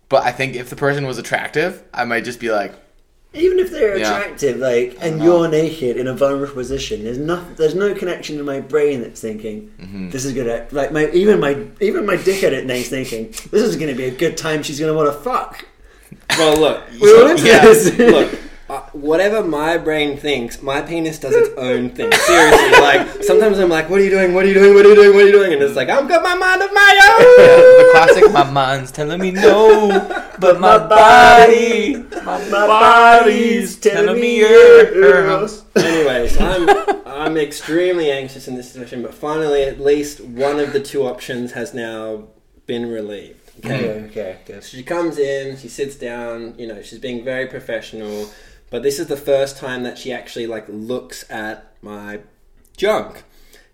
[0.09, 2.73] but I think if the person was attractive, I might just be like,
[3.33, 4.17] Even if they're Yeah.
[4.17, 8.45] attractive, like, and you're naked in a vulnerable position, there's no, there's no connection in
[8.45, 10.09] my brain that's thinking Mm-hmm.
[10.09, 13.75] this is gonna, like, my even my even my dickhead at night thinking this is
[13.75, 14.63] gonna be a good time.
[14.63, 15.65] She's gonna want to fuck.
[16.37, 17.61] Well, look, We're into Yeah.
[17.65, 17.95] this.
[17.97, 18.31] look.
[18.69, 22.11] Uh, whatever my brain thinks, my penis does its own thing.
[22.11, 24.33] Seriously, like sometimes I'm like, "What are you doing?
[24.33, 24.73] What are you doing?
[24.73, 25.15] What are you doing?
[25.15, 27.37] What are you doing?" And it's like, "I've got my mind of my own."
[27.77, 28.31] the classic.
[28.33, 29.89] My mind's telling me no,
[30.39, 35.63] but my body, my, body's telling me yes.
[35.77, 36.67] Anyways, I'm
[37.05, 41.53] I'm extremely anxious in this situation, but finally, at least one of the two options
[41.53, 42.27] has now
[42.65, 43.51] been relieved.
[43.59, 43.89] Okay.
[43.89, 44.63] Okay, okay, good.
[44.63, 48.29] She comes in, she sits down, you know, she's being very professional,
[48.69, 52.21] but this is the first time that she actually like looks at my
[52.75, 53.23] junk.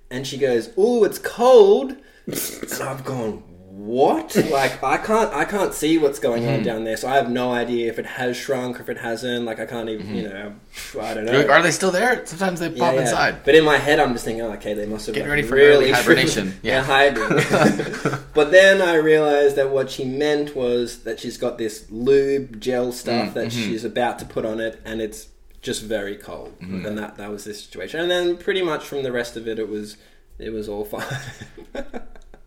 [0.10, 3.44] And she goes, "Oh, it's cold." and I've gone,
[3.86, 6.53] "What?" like I can't I can't see what's going Mm-hmm.
[6.55, 6.97] on down there.
[6.97, 9.45] So I have no idea if it has shrunk or if it hasn't.
[9.45, 10.53] Like I can't even, you know,
[11.01, 11.31] I don't know.
[11.34, 12.25] You're like, are they still there?
[12.25, 13.01] Sometimes they pop yeah.
[13.01, 13.43] inside.
[13.43, 15.47] But in my head, I'm just thinking, oh, okay, they must have Getting like, ready
[15.47, 16.59] for really early hibernation.
[16.63, 16.84] yeah, Yeah.
[16.84, 18.19] hibernation.
[18.34, 22.91] but then I realized that what she meant was that she's got this lube gel
[22.91, 23.51] stuff Mm, that mhm.
[23.51, 25.27] she's about to put on it, and it's
[25.61, 27.99] just very cold, and that that was the situation.
[28.01, 29.97] And then pretty much from the rest of it, it was
[30.39, 31.05] it was all fine.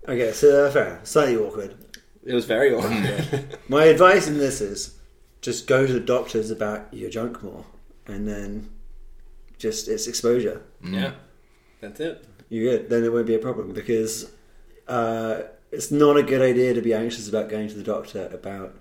[0.08, 1.74] Okay, so uh, fair, slightly awkward.
[2.24, 3.58] it was very awkward.
[3.68, 4.96] My advice in this is
[5.40, 7.64] just go to the doctors about your junk more,
[8.06, 8.70] and then
[9.58, 10.62] just it's exposure.
[10.82, 11.12] yeah,
[11.80, 12.24] that's it.
[12.48, 12.90] You're good.
[12.90, 14.30] Then it won't be a problem because
[14.86, 15.42] uh,
[15.72, 18.76] it's not a good idea to be anxious about going to the doctor about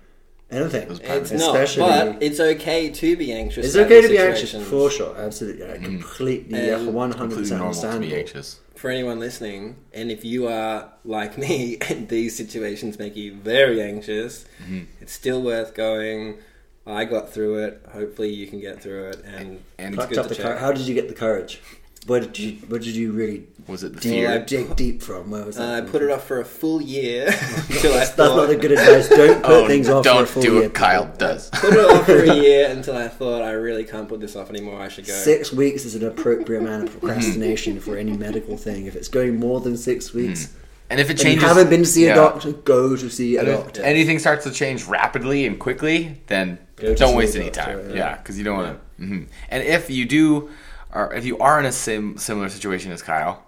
[0.50, 0.88] anything.
[1.00, 3.66] It's Especially- not, but it's okay to be anxious.
[3.66, 4.70] It's about okay to these be anxious situations.
[4.70, 8.18] for sure, absolutely, yeah, completely, one hundred Completely percent normal to be understandable.
[8.18, 8.60] anxious.
[8.76, 13.82] For anyone listening, and if you are like me and these situations make you very
[13.82, 14.84] anxious, Mm-hmm.
[15.00, 16.38] it's still worth going.
[16.86, 17.84] I got through it.
[17.92, 20.70] Hopefully, you can get through it, and, And it's good up to the cour- How
[20.72, 21.60] did you get the courage?
[22.06, 22.52] Where did you?
[22.68, 24.30] Where did you really Was it the deep, fear?
[24.32, 25.30] I- dig deep from?
[25.30, 25.68] Where was that?
[25.68, 27.26] Uh, I put it off for a full year
[27.68, 28.36] until I That's thought.
[28.36, 29.08] not a good advice.
[29.08, 30.62] Don't put oh, things off don't for a full do year.
[30.62, 31.18] what Kyle people.
[31.18, 31.50] does.
[31.54, 34.50] put it off for a year until I thought I really can't put this off
[34.50, 34.80] anymore.
[34.80, 35.12] I should go.
[35.12, 38.86] Six weeks is an appropriate amount of procrastination for any medical thing.
[38.86, 40.54] If it's going more than six weeks,
[40.88, 42.12] And if it and you changes, haven't been to see yeah.
[42.12, 43.82] a doctor, go to see a And if doctor.
[43.82, 47.50] anything starts to change rapidly and quickly, then Go to don't see waste a any
[47.50, 47.90] doctor, time.
[47.90, 47.96] yeah.
[47.96, 49.04] Yeah, because you don't want to.
[49.04, 50.50] hmm And if you do,
[50.96, 53.44] or if you are in a sim- similar situation as Kyle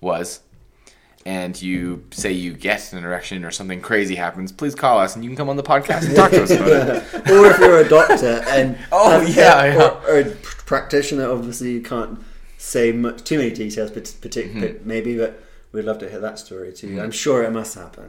[0.00, 0.40] was,
[1.26, 5.24] and you say you get an erection or something crazy happens, please call us and
[5.24, 7.02] you can come on the podcast and talk to us about it.
[7.30, 9.88] or if you're a doctor and Oh, yeah, yeah.
[10.06, 10.30] Or, or a
[10.66, 12.18] practitioner, obviously you can't
[12.56, 14.60] say much, too many details, but, partic- Mm-hmm.
[14.60, 15.18] but maybe.
[15.18, 15.42] But
[15.72, 16.98] we'd love to hear that story too.
[17.00, 18.06] I'm sure it must happen.